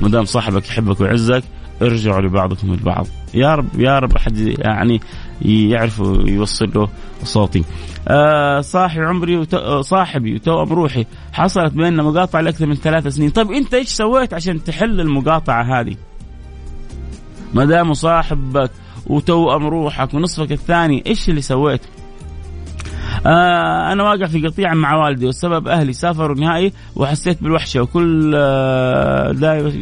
ما 0.00 0.08
دام 0.08 0.24
صاحبك 0.24 0.68
يحبك 0.68 1.00
ويعزك 1.00 1.42
ارجعوا 1.82 2.20
لبعضكم 2.20 2.72
البعض. 2.72 3.06
يا 3.34 3.54
رب 3.54 3.80
يا 3.80 3.98
رب 3.98 4.16
أحد 4.16 4.38
يعني 4.38 5.00
يعرف 5.42 5.98
يوصل 6.26 6.70
له 6.74 6.88
صوتي. 7.24 7.64
آه 8.08 8.60
صاحي 8.60 9.00
عمري 9.00 9.36
وتو 9.36 9.80
صاحبي 9.80 10.34
وتوأم 10.34 10.72
روحي 10.72 11.06
حصلت 11.32 11.72
بيننا 11.72 12.02
مقاطعة 12.02 12.40
لأكثر 12.40 12.66
من 12.66 12.74
ثلاث 12.74 13.06
سنين. 13.06 13.30
طيب 13.30 13.52
أنت 13.52 13.74
إيش 13.74 13.88
سويت 13.88 14.34
عشان 14.34 14.64
تحل 14.64 15.00
المقاطعة 15.00 15.80
هذه؟ 15.80 15.96
ما 17.54 17.64
دام 17.64 17.94
صاحبك 17.94 18.70
وتوأم 19.06 19.66
روحك 19.66 20.14
ونصفك 20.14 20.52
الثاني 20.52 21.02
إيش 21.06 21.28
اللي 21.28 21.40
سويت؟ 21.40 21.80
آه 23.26 23.92
أنا 23.92 24.02
واقع 24.02 24.26
في 24.26 24.46
قطيعه 24.46 24.74
مع 24.74 24.94
والدي 24.96 25.26
والسبب 25.26 25.68
أهلي 25.68 25.92
سافروا 25.92 26.36
نهائي 26.36 26.72
وحسيت 26.96 27.42
بالوحشة 27.42 27.82
وكل 27.82 28.32
آه 28.36 29.32
دائما 29.32 29.72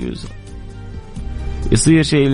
يصير 1.73 2.03
شيء 2.03 2.29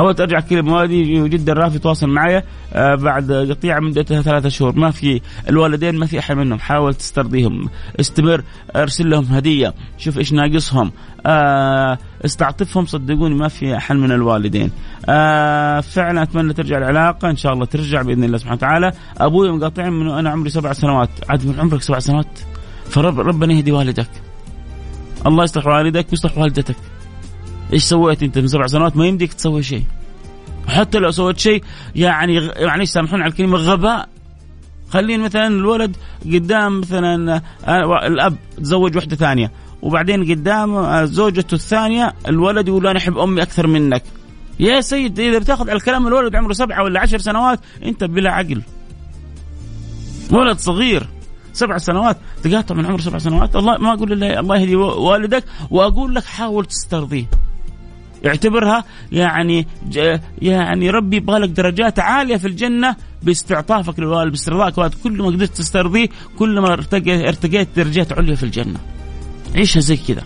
حاولت 0.00 0.20
أرجع 0.20 0.40
كذا 0.40 0.62
موالدي 0.62 1.28
جدا 1.28 1.52
رافي 1.52 1.78
تواصل 1.78 2.08
معي 2.08 2.42
آه 2.72 2.94
بعد 2.94 3.32
قطيعة 3.32 3.80
مدتها 3.80 4.22
ثلاثة 4.22 4.48
شهور. 4.48 4.78
ما 4.78 4.90
في 4.90 5.20
الوالدين 5.48 5.98
ما 5.98 6.06
في 6.06 6.18
أحد 6.18 6.36
منهم. 6.36 6.58
حاول 6.58 6.94
تسترضيهم 6.94 7.68
استمر 8.00 8.42
أرسل 8.76 9.10
لهم 9.10 9.24
هدية. 9.24 9.74
شوف 9.98 10.18
إيش 10.18 10.32
ناقصهم. 10.32 10.92
آه 11.26 11.98
استعطفهم 12.24 12.86
صدقوني 12.86 13.34
ما 13.34 13.48
في 13.48 13.76
أحد 13.76 13.96
من 13.96 14.12
الوالدين. 14.12 14.70
آه 15.08 15.80
فعلا 15.80 16.22
أتمنى 16.22 16.52
ترجع 16.52 16.78
العلاقة. 16.78 17.30
إن 17.30 17.36
شاء 17.36 17.52
الله 17.52 17.64
ترجع 17.64 18.02
بإذن 18.02 18.24
الله 18.24 18.38
سبحانه 18.38 18.56
وتعالى. 18.56 18.92
أبوي 19.18 19.52
مقاطعين 19.52 19.92
من 19.92 20.08
أنا 20.08 20.30
عمري 20.30 20.50
سبع 20.50 20.72
سنوات. 20.72 21.10
عاد 21.28 21.46
من 21.46 21.60
عمرك 21.60 21.82
سبع 21.82 21.98
سنوات؟ 21.98 22.40
فرب 22.90 23.20
ربنا 23.20 23.52
يهدي 23.54 23.72
والدك. 23.72 24.10
الله 25.26 25.44
يصلح 25.44 25.66
والدك 25.66 26.06
ويصلح 26.10 26.38
والدتك. 26.38 26.76
إيش 27.72 27.84
سويت 27.84 28.22
أنت؟ 28.22 28.38
من 28.38 28.48
سبع 28.48 28.66
سنوات 28.66 28.96
ما 28.96 29.06
يمديك 29.06 29.32
تسوي 29.32 29.62
شيء. 29.62 29.84
حتى 30.68 30.98
لو 30.98 31.10
سويت 31.10 31.38
شيء 31.38 31.64
يعني 31.94 32.50
معليش 32.60 32.88
سامحوني 32.90 33.22
على 33.22 33.30
الكلمة 33.30 33.58
غباء. 33.58 34.08
خلين 34.90 35.20
مثلا 35.20 35.46
الولد 35.46 35.96
قدام 36.26 36.80
مثلا 36.80 37.42
آه، 37.64 38.06
الأب 38.06 38.36
تزوج 38.56 38.96
واحدة 38.96 39.16
ثانية 39.16 39.52
وبعدين 39.82 40.30
قدام 40.30 40.74
آه، 40.74 41.04
زوجته 41.04 41.54
الثانية 41.54 42.12
الولد 42.28 42.68
يقول 42.68 42.86
أنا 42.86 42.98
أحب 42.98 43.18
أمي 43.18 43.42
أكثر 43.42 43.66
منك. 43.66 44.02
يا 44.60 44.80
سيد 44.80 45.20
إذا 45.20 45.38
بتاخذ 45.38 45.70
على 45.70 45.76
الكلام 45.76 46.06
الولد 46.06 46.36
عمره 46.36 46.52
سبعة 46.52 46.82
ولا 46.82 47.00
عشر 47.00 47.18
سنوات 47.18 47.60
أنت 47.84 48.04
بلا 48.04 48.30
عقل. 48.30 48.62
ولد 50.30 50.58
صغير 50.58 51.06
سبع 51.52 51.78
سنوات. 51.78 52.16
تقاطع 52.42 52.74
من 52.74 52.86
عمر 52.86 53.00
سبع 53.00 53.18
سنوات؟ 53.18 53.56
الله 53.56 53.78
ما 53.78 53.92
أقول 53.92 54.12
الله 54.12 54.40
الله 54.40 54.56
يهدي 54.58 54.76
والدك 54.76 55.44
وأقول 55.70 56.14
لك 56.14 56.24
حاول 56.24 56.64
تسترضيه. 56.64 57.24
اعتبرها 58.26 58.84
يعني 59.12 59.66
يعني 60.42 60.90
ربي 60.90 61.16
يبغى 61.16 61.38
لك 61.38 61.48
درجات 61.48 61.98
عالية 61.98 62.36
في 62.36 62.46
الجنة 62.46 62.96
باستعطافك 63.22 63.98
للوالد 63.98 64.30
باسترضائك 64.30 64.94
كل 65.04 65.12
ما 65.12 65.26
قدرت 65.26 65.56
تسترضيه 65.56 66.08
كل 66.38 66.60
ما 66.60 66.72
ارتقيت 66.72 67.68
درجات 67.76 68.12
عليا 68.12 68.34
في 68.34 68.42
الجنة. 68.42 68.78
عيشها 69.56 69.80
زي 69.80 69.96
كذا. 69.96 70.22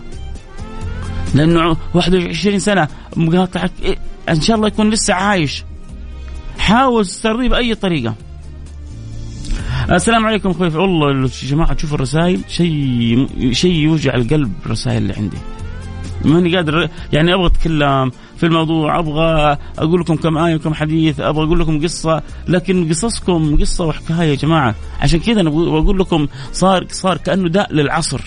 لأنه 1.35 1.77
21 1.93 2.59
سنة 2.59 2.87
مقاطعك 3.15 3.71
إيه؟ 3.83 3.97
إن 4.29 4.41
شاء 4.41 4.55
الله 4.55 4.67
يكون 4.67 4.89
لسه 4.89 5.13
عايش. 5.13 5.63
حاول 6.59 7.05
تسترضيه 7.05 7.49
بأي 7.49 7.75
طريقة. 7.75 8.15
السلام 9.91 10.25
عليكم 10.25 10.49
أخوي. 10.49 10.67
والله 10.67 11.21
يا 11.21 11.29
جماعة 11.43 11.73
تشوف 11.73 11.93
الرسائل 11.93 12.41
شيء 12.47 13.27
شيء 13.51 13.73
يوجع 13.73 14.15
القلب 14.15 14.51
الرسائل 14.65 14.97
اللي 14.97 15.13
عندي. 15.13 15.37
ماني 16.25 16.55
قادر 16.55 16.89
يعني 17.13 17.33
أبغى 17.33 17.45
أتكلم 17.45 18.11
في 18.37 18.45
الموضوع 18.45 18.99
أبغى 18.99 19.57
أقول 19.77 20.01
لكم 20.01 20.15
كم 20.15 20.37
آية 20.37 20.55
وكم 20.55 20.73
حديث 20.73 21.19
أبغى 21.19 21.45
أقول 21.45 21.59
لكم 21.59 21.83
قصة 21.83 22.23
لكن 22.47 22.89
قصصكم 22.89 23.57
قصة 23.61 23.85
وحكاية 23.85 24.29
يا 24.29 24.35
جماعة. 24.35 24.75
عشان 25.01 25.19
كذا 25.19 25.41
أنا 25.41 25.49
بقول 25.49 25.99
لكم 25.99 26.27
صار 26.53 26.85
صار 26.89 27.17
كأنه 27.17 27.49
داء 27.49 27.73
للعصر. 27.73 28.21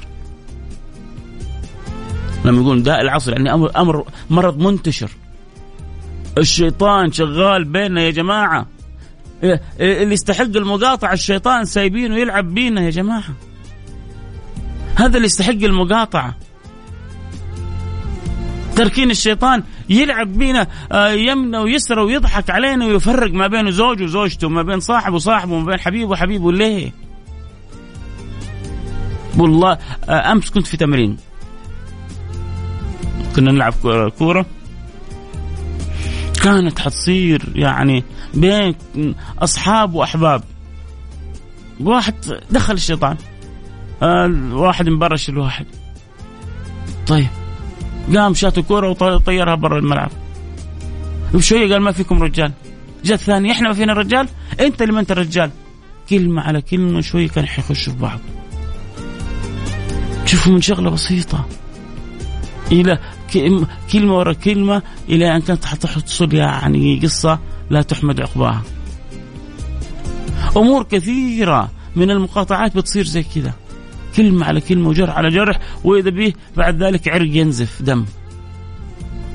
لما 2.44 2.62
يقول 2.62 2.82
داء 2.82 3.00
العصر 3.00 3.32
يعني 3.32 3.54
أمر 3.54 3.70
أمر 3.76 4.04
مرض 4.30 4.58
منتشر. 4.58 5.10
الشيطان 6.38 7.12
شغال 7.12 7.64
بيننا 7.64 8.00
يا 8.00 8.10
جماعة. 8.10 8.66
اللي 9.80 10.14
يستحق 10.14 10.56
المقاطعة 10.56 11.12
الشيطان 11.12 11.64
سايبينه 11.64 12.16
يلعب 12.16 12.54
بينا 12.54 12.80
يا 12.80 12.90
جماعة. 12.90 13.34
هذا 14.94 15.16
اللي 15.16 15.26
يستحق 15.26 15.50
المقاطعة. 15.50 16.36
تركين 18.78 19.10
الشيطان 19.10 19.62
يلعب 19.88 20.32
بينا 20.32 20.66
آه، 20.92 21.08
يمنى 21.08 21.58
ويسرى 21.58 22.02
ويضحك 22.02 22.50
علينا 22.50 22.86
ويفرق 22.86 23.32
ما 23.32 23.46
بين 23.46 23.70
زوجه 23.70 24.04
وزوجته 24.04 24.48
ما 24.48 24.62
بين 24.62 24.80
صاحب 24.80 25.12
وصاحبه 25.12 25.52
وما 25.52 25.66
بين 25.66 25.80
حبيب 25.80 26.10
وحبيبه. 26.10 26.52
ليه؟ 26.52 26.92
والله 29.38 29.78
آه، 30.08 30.32
أمس 30.32 30.50
كنت 30.50 30.66
في 30.66 30.76
تمرين. 30.76 31.16
كنا 33.36 33.52
نلعب 33.52 33.72
كورة. 34.18 34.46
كانت 36.42 36.78
حتصير 36.78 37.42
يعني 37.54 38.04
بين 38.34 38.74
أصحاب 39.38 39.94
وأحباب. 39.94 40.42
واحد 41.80 42.14
دخل 42.50 42.74
الشيطان 42.74 43.16
آه 44.02 44.34
واحد 44.52 44.88
مبرش 44.88 45.28
الواحد. 45.28 45.66
طيب 47.06 47.37
قام 48.16 48.34
شات 48.34 48.58
الكورة 48.58 48.90
وطيرها 48.90 49.54
برا 49.54 49.78
الملعب. 49.78 50.10
وشويه 51.34 51.72
قال 51.72 51.82
ما 51.82 51.92
فيكم 51.92 52.22
رجال. 52.22 52.52
جاء 53.04 53.14
الثاني 53.14 53.52
إحنا 53.52 53.68
ما 53.68 53.74
فينا 53.74 53.92
رجال؟ 53.92 54.28
أنت 54.60 54.82
اللي 54.82 54.92
ما 54.92 55.00
أنت 55.00 55.12
رجال. 55.12 55.50
كلمة 56.10 56.42
على 56.42 56.62
كلمة 56.62 57.00
شوية 57.00 57.28
كان 57.28 57.46
حيخشوا 57.46 57.92
في 57.92 57.98
بعض. 57.98 58.18
شوفوا 60.26 60.52
من 60.52 60.60
شغلة 60.60 60.90
بسيطة. 60.90 61.46
إلى 62.72 62.98
كلمة 63.92 64.14
ورا 64.16 64.32
كلمة 64.32 64.82
إلى 65.08 65.36
أن 65.36 65.40
كانت 65.40 65.64
حتصل 65.64 66.34
يعني 66.34 67.00
قصة 67.02 67.38
لا 67.70 67.82
تحمد 67.82 68.20
عقباها. 68.20 68.62
أمور 70.56 70.82
كثيرة 70.82 71.70
من 71.96 72.10
المقاطعات 72.10 72.76
بتصير 72.76 73.04
زي 73.04 73.22
كذا. 73.22 73.52
كلمة 74.18 74.46
على 74.46 74.60
كلمة 74.60 74.88
وجرح 74.88 75.16
على 75.16 75.28
جرح 75.30 75.60
وإذا 75.84 76.10
به 76.10 76.32
بعد 76.56 76.82
ذلك 76.82 77.08
عرق 77.08 77.36
ينزف 77.36 77.82
دم. 77.82 78.04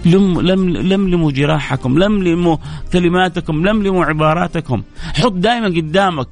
لم 0.05 0.41
لم 0.41 0.69
لملموا 0.69 1.31
جراحكم 1.31 1.99
لملموا 1.99 2.57
كلماتكم 2.93 3.67
لملموا 3.67 4.05
عباراتكم. 4.05 4.83
حط 5.13 5.31
دائما 5.31 5.67
قدامك 5.67 6.27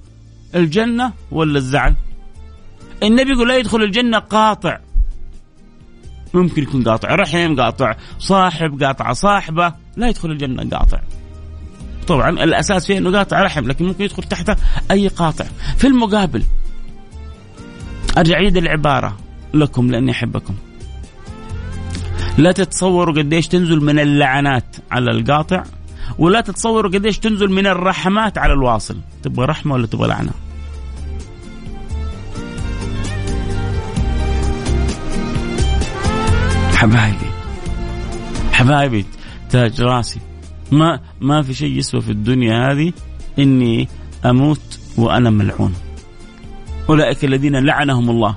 الجنة 0.55 1.13
ولا 1.31 1.57
الزعل؟ 1.57 1.95
النبي 3.03 3.31
يقول 3.31 3.47
لا 3.47 3.57
يدخل 3.57 3.83
الجنة 3.83 4.19
قاطع. 4.19 4.79
ممكن 6.33 6.63
يكون 6.63 6.83
قاطع 6.83 7.15
رحم 7.15 7.61
قاطع 7.61 7.95
صاحب 8.19 8.83
قاطع 8.83 9.13
صاحبة. 9.13 9.73
لا 9.97 10.09
يدخل 10.09 10.31
الجنة 10.31 10.77
قاطع. 10.77 10.99
طبعا 12.07 12.29
الأساس 12.29 12.85
فيه 12.87 12.97
أنه 12.97 13.17
قاطع 13.17 13.41
رحم 13.41 13.67
لكن 13.67 13.85
ممكن 13.85 14.03
يدخل 14.03 14.23
تحته 14.23 14.55
أي 14.91 15.07
قاطع. 15.07 15.45
في 15.77 15.87
المقابل 15.87 16.43
أرجع 18.17 18.35
عيد 18.35 18.57
العبارة 18.57 19.17
لكم 19.53 19.91
لأني 19.91 20.11
أحبكم. 20.11 20.53
لا 22.37 22.51
تتصوروا 22.51 23.15
قديش 23.15 23.47
تنزل 23.47 23.79
من 23.79 23.99
اللعنات 23.99 24.75
على 24.91 25.11
القاطع 25.11 25.63
ولا 26.17 26.41
تتصوروا 26.41 26.91
قديش 26.91 27.19
تنزل 27.19 27.47
من 27.47 27.67
الرحمات 27.67 28.37
على 28.37 28.53
الواصل. 28.53 28.97
تبغى 29.23 29.45
رحمة 29.45 29.73
ولا 29.73 29.87
تبغى 29.87 30.07
لعنة؟ 30.07 30.31
حبايبي 36.75 37.31
حبايبي 38.51 39.05
تاج 39.49 39.81
راسي 39.81 40.19
ما 40.71 40.99
ما 41.21 41.41
في 41.41 41.53
شيء 41.53 41.77
يسوى 41.77 42.01
في 42.01 42.11
الدنيا 42.11 42.71
هذه 42.71 42.93
إني 43.39 43.87
أموت 44.25 44.79
وأنا 44.97 45.29
ملعون. 45.29 45.73
أولئك 46.91 47.25
الذين 47.25 47.55
لعنهم 47.55 48.09
الله. 48.09 48.35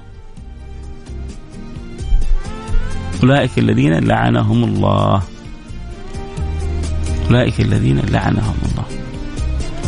أولئك 3.22 3.58
الذين 3.58 3.94
لعنهم 4.04 4.64
الله. 4.64 5.22
أولئك 7.30 7.60
الذين 7.60 7.98
لعنهم 7.98 8.54
الله. 8.72 8.84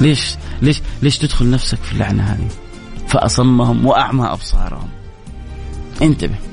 ليش 0.01 0.37
ليش 0.63 0.83
ليش 1.03 1.19
تدخل 1.19 1.51
نفسك 1.51 1.79
في 1.79 1.93
اللعنة 1.93 2.23
هذه؟ 2.23 2.49
فأصمهم 3.09 3.87
وأعمى 3.87 4.27
أبصارهم. 4.27 4.89
انتبه. 6.03 6.46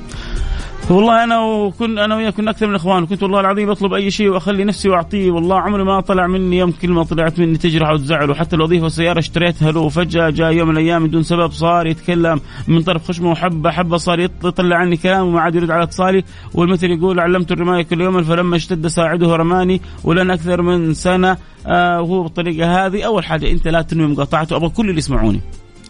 والله 0.90 1.24
أنا 1.24 1.40
وكن 1.40 1.98
أنا 1.98 2.16
وياه 2.16 2.30
كنا 2.30 2.50
أكثر 2.50 2.66
من 2.66 2.74
إخوان 2.74 3.06
كنت 3.06 3.22
والله 3.22 3.40
العظيم 3.40 3.70
أطلب 3.70 3.92
أي 3.92 4.10
شيء 4.10 4.28
وأخلي 4.28 4.64
نفسي 4.64 4.88
وأعطيه. 4.88 5.30
والله 5.30 5.60
عمري 5.60 5.84
ما 5.84 6.00
طلع 6.00 6.26
مني 6.26 6.58
يوم 6.58 6.70
كلمه 6.72 7.04
طلعت 7.04 7.38
مني 7.38 7.58
تجرح 7.58 7.90
وتزعل 7.90 8.30
وحتى 8.30 8.56
الوظيفة 8.56 8.84
والسيارة 8.84 9.18
اشتريتها 9.18 9.72
له. 9.72 9.80
وفجأة 9.80 10.30
جاء 10.30 10.52
يوم 10.52 10.68
من 10.68 10.76
الأيام 10.76 11.06
بدون 11.06 11.22
سبب 11.22 11.52
صار 11.52 11.86
يتكلم 11.86 12.40
من 12.68 12.82
طرف 12.82 13.08
خشمه 13.08 13.30
وحبه 13.30 13.70
حبة 13.70 13.96
صار 13.96 14.20
يطلع 14.20 14.76
عني 14.76 14.96
كلام 14.96 15.26
وما 15.26 15.40
عاد 15.40 15.54
يرد 15.54 15.70
على 15.70 15.82
اتصالي. 15.82 16.24
والمثل 16.54 16.90
يقول 16.90 17.20
علمت 17.20 17.52
الرماية 17.52 17.82
كل 17.82 18.00
يوم 18.00 18.22
فلما 18.22 18.56
اشتد 18.56 18.86
ساعده 18.86 19.36
رماني. 19.36 19.80
ولن 20.04 20.30
أكثر 20.30 20.62
من 20.62 20.94
سنة 20.94 21.36
آه 21.66 22.00
وهو 22.00 22.22
بالطريقة 22.22 22.86
هذه 22.86 23.02
أول 23.02 23.24
حاجة 23.24 23.50
أنت 23.50 23.68
لا 23.68 23.82
تنوي 23.82 24.06
مقاطعته 24.06 24.56
أبغى 24.56 24.68
كل 24.68 24.88
اللي 24.88 24.98
يسمعوني. 24.98 25.40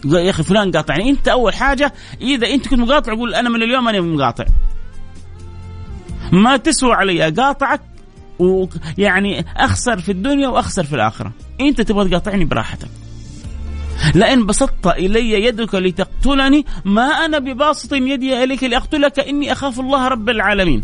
يا 0.04 0.30
أخي 0.30 0.42
فلان 0.42 0.70
قاطعني. 0.70 1.10
أنت 1.10 1.28
أول 1.28 1.54
حاجة 1.54 1.92
إذا 2.20 2.46
أنت 2.46 2.68
كنت 2.68 2.80
مقاطع 2.80 3.14
قول 3.14 3.34
أنا 3.34 3.48
من 3.48 3.62
اليوم 3.62 3.88
أنا 3.88 4.00
مقاطع. 4.00 4.44
ما 6.32 6.56
تسوى 6.56 6.92
علي 6.92 7.28
أقاطعك 7.28 7.80
ويعني 8.38 9.44
أخسر 9.56 9.98
في 9.98 10.12
الدنيا 10.12 10.48
وأخسر 10.48 10.84
في 10.84 10.94
الآخرة. 10.94 11.32
أنت 11.60 11.80
تبغى 11.80 12.08
تقاطعني 12.08 12.44
براحتك. 12.44 12.88
لئن 14.14 14.46
بسطت 14.46 14.86
إلي 14.86 15.44
يدك 15.44 15.74
لتقتلني 15.74 16.66
ما 16.84 17.02
أنا 17.02 17.38
بباسط 17.38 17.92
يدي 17.92 18.44
إليك 18.44 18.64
لأقتلك 18.64 19.20
إني 19.20 19.52
أخاف 19.52 19.80
الله 19.80 20.08
رب 20.08 20.28
العالمين. 20.28 20.82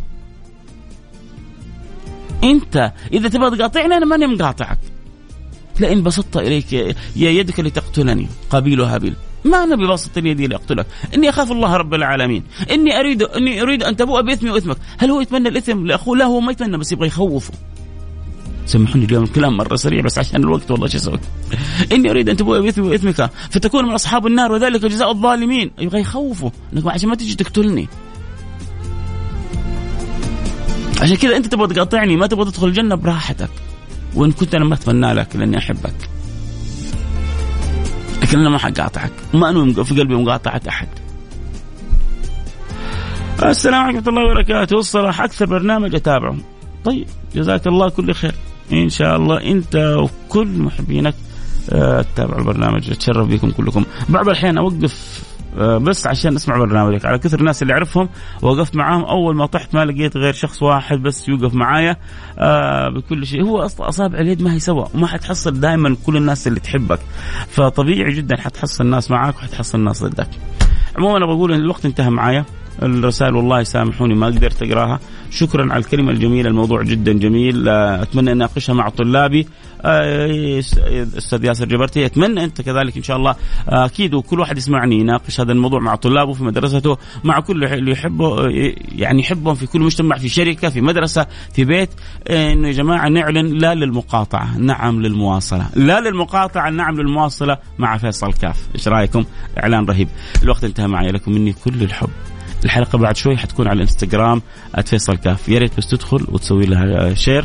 أنت 2.45 2.93
إذا 3.13 3.29
تبغى 3.29 3.57
تقاطعني 3.57 3.97
أنا 3.97 4.07
ماني 4.07 4.27
مقاطعك. 4.27 4.79
لئن 5.81 6.03
بسطت 6.03 6.37
إليك 6.37 6.73
يا 6.73 6.95
يدك 7.31 7.61
لتقتلني 7.61 8.29
قابيل 8.51 8.81
هابيل 8.81 9.15
ما 9.45 9.65
أنا 9.65 9.77
ببسط 9.77 10.17
يدي 10.17 10.47
لاقتلك، 10.47 10.87
إني 11.15 11.29
أخاف 11.29 11.53
الله 11.53 11.77
رب 11.77 11.95
العالمين، 11.95 12.43
إني 12.71 12.99
اريد 13.01 13.23
إني 13.23 13.63
أريد 13.63 13.83
أن 13.83 13.97
تبوء 13.97 14.21
باثمي 14.23 14.51
واثمك، 14.51 14.77
هل 14.99 15.11
هو 15.11 15.21
يتمنى 15.21 15.49
الإثم 15.49 15.87
لأخوه؟ 15.87 16.17
لا 16.17 16.25
هو 16.25 16.41
ما 16.41 16.53
يتمنى 16.53 16.79
بس 16.79 16.93
يبغى 16.93 17.07
يخوفه. 17.07 17.53
سامحوني 18.67 19.05
اليوم 19.05 19.25
الكلام 19.25 19.57
مرة 19.57 19.77
سريع 19.77 20.03
بس 20.03 20.19
عشان 20.19 20.43
الوقت 20.43 20.71
والله 20.71 20.87
شو 20.87 20.97
أسوي؟ 20.97 21.19
إني 21.93 22.11
أريد 22.11 22.29
أن 22.29 22.37
تبوء 22.37 22.61
باثمي 22.61 22.89
واثمك 22.89 23.31
فتكون 23.51 23.85
من 23.85 23.91
أصحاب 23.91 24.27
النار 24.27 24.53
وذلك 24.53 24.87
جزاء 24.87 25.11
الظالمين، 25.11 25.71
يبغى 25.79 26.01
يخوفه، 26.01 26.53
عشان 26.87 27.09
ما 27.09 27.15
تجي 27.15 27.35
تقتلني. 27.35 27.89
عشان 31.01 31.17
كذا 31.17 31.37
أنت 31.37 31.47
تبغى 31.47 31.75
تقاطعني 31.75 32.17
ما 32.17 32.27
تبغى 32.27 32.45
تدخل 32.45 32.67
الجنة 32.67 32.95
براحتك. 32.95 33.51
وإن 34.15 34.33
كنت 34.33 34.55
أنا 34.55 34.65
ما 34.65 34.75
أتمنى 34.75 35.13
لك 35.13 35.37
لأني 35.37 35.59
أحبك. 35.59 35.95
لكن 38.31 38.39
أنا 38.39 38.51
ما 38.51 38.59
حقاطعك. 38.59 39.13
ما 39.35 39.51
انوي 39.51 39.85
في 39.85 39.95
قلبي 39.95 40.15
مقاطعه 40.15 40.61
أحد. 40.69 40.89
السلام 43.43 43.83
عليكم 43.83 43.97
ورحمة 43.97 44.11
الله 44.11 44.31
وبركاته. 44.31 44.79
الصراحه 44.79 45.25
أكثر 45.25 45.47
برنامج 45.47 45.95
أتابعه. 45.95 46.37
طيب 46.85 47.07
جزاك 47.35 47.67
الله 47.67 47.89
كل 47.89 48.15
خير. 48.15 48.35
إن 48.73 48.89
شاء 48.89 49.17
الله 49.17 49.43
أنت 49.43 49.77
وكل 49.77 50.49
محبينك 50.49 51.15
آه، 51.73 52.03
تتابعوا 52.03 52.41
البرنامج. 52.41 52.91
أتشرف 52.91 53.29
بكم 53.29 53.51
كلكم. 53.51 53.85
بعض 54.09 54.29
الأحيان 54.29 54.59
أوقف 54.59 55.23
بس 55.59 56.07
عشان 56.07 56.35
اسمع 56.35 56.59
برنامجك. 56.59 57.05
على 57.05 57.19
كثر 57.19 57.41
الناس 57.41 57.63
اللي 57.63 57.73
اعرفهم 57.73 58.09
وقفت 58.43 58.77
معاهم. 58.77 59.05
أول 59.05 59.37
ما 59.37 59.47
طحت 59.47 59.75
ما 59.75 59.85
لقيت 59.85 60.17
غير 60.17 60.33
شخص 60.33 60.63
واحد 60.63 61.03
بس 61.03 61.29
يوقف 61.29 61.55
معايا. 61.55 61.97
آه، 62.39 62.89
بكل 62.89 63.27
شيء. 63.27 63.43
هو 63.43 63.59
أصلا 63.59 63.89
أصابع 63.89 64.19
اليد 64.19 64.43
ما 64.43 64.55
هي 64.55 64.59
سوا. 64.59 64.87
وما 64.95 65.07
حتحصل 65.07 65.61
دائما 65.61 65.97
كل 66.07 66.17
الناس 66.17 66.47
اللي 66.47 66.61
تحبك. 66.61 66.99
فطبيعي 67.49 68.13
جدا 68.13 68.41
حتحصل 68.41 68.85
الناس 68.85 69.11
معاك 69.11 69.37
وحتحصل 69.37 69.79
الناس 69.79 70.05
ضدك. 70.05 70.29
عموما 70.99 71.17
أنا 71.17 71.27
بقول 71.27 71.53
إن 71.53 71.61
الوقت 71.61 71.85
انتهى 71.85 72.11
معايا. 72.11 72.45
الرسائل 72.83 73.35
والله 73.35 73.63
سامحوني 73.63 74.15
ما 74.15 74.27
قدرت 74.27 74.63
أقراها. 74.63 75.01
شكرا 75.31 75.73
على 75.73 75.81
الكلمة 75.81 76.11
الجميلة. 76.11 76.49
الموضوع 76.49 76.83
جدا 76.83 77.13
جميل. 77.13 77.69
آه، 77.69 78.03
أتمنى 78.03 78.33
أن 78.33 78.37
أناقشها 78.37 78.73
مع 78.73 78.89
طلابي. 78.89 79.47
آه، 79.85 80.59
أستاذ 81.19 81.45
ياسر 81.45 81.65
جبرتي 81.65 82.07
أتمنى 82.07 82.45
أنت 82.45 82.63
كذلك 82.63 82.97
إن 82.97 83.03
شاء 83.03 83.17
الله 83.17 83.31
آه، 83.69 83.85
أكيد 83.85 84.15
وكل 84.15 84.41
واحد 84.41 84.59
يسمعني 84.59 84.97
يناقش 84.97 85.41
هذا 85.41 85.53
الموضوع 85.53 85.81
مع 85.81 85.95
طلابه 85.95 86.33
في 86.33 86.45
مدرسته 86.45 86.99
مع 87.25 87.41
كل 87.41 87.65
اللي 87.65 87.91
يحبه 87.91 88.49
يعني 88.93 89.21
يحبهم 89.21 89.55
في 89.55 89.67
كل 89.67 89.81
مجتمع 89.81 90.17
في 90.17 90.29
شركة 90.29 90.69
في 90.69 90.81
مدرسة 90.81 91.27
في 91.53 91.65
بيت 91.65 91.91
إنه 92.31 92.69
يا 92.69 92.73
جماعة 92.73 93.09
نعلن 93.09 93.59
لا 93.59 93.75
للمقاطعة 93.75 94.59
نعم 94.59 95.03
للمواصلة 95.03 95.67
لا 95.75 96.01
للمقاطعة 96.01 96.71
نعم 96.71 97.01
للمواصلة 97.01 97.59
مع 97.79 97.97
فيصل 97.97 98.33
كاف 98.33 98.69
إيش 98.75 98.89
رأيكم؟ 98.89 99.25
إعلان 99.63 99.85
رهيب. 99.85 100.09
الوقت 100.43 100.65
انتهى 100.65 100.87
معي 100.87 101.09
لكم 101.09 101.33
مني 101.33 101.53
كل 101.53 101.83
الحب. 101.83 102.09
الحلقة 102.65 102.99
بعد 102.99 103.17
شوي 103.17 103.37
حتكون 103.37 103.69
على 103.69 103.77
الإنستغرام 103.77 104.43
@فيصل 104.85 105.17
كاف. 105.17 105.49
يا 105.49 105.59
ريت 105.59 105.77
بس 105.79 105.87
تدخل 105.87 106.27
وتسوي 106.29 106.67
لها 106.67 107.15
share 107.15 107.45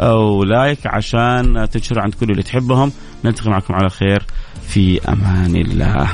أو 0.00 0.44
like 0.44 0.86
عشان 0.86 1.68
تنشرها 1.72 2.02
عند 2.02 2.14
كل 2.14 2.30
اللي 2.30 2.42
تحبهم. 2.42 2.92
نلتقي 3.24 3.50
معكم 3.50 3.74
على 3.74 3.90
خير. 3.90 4.22
في 4.68 5.08
أمان 5.08 5.56
الله. 5.56 6.08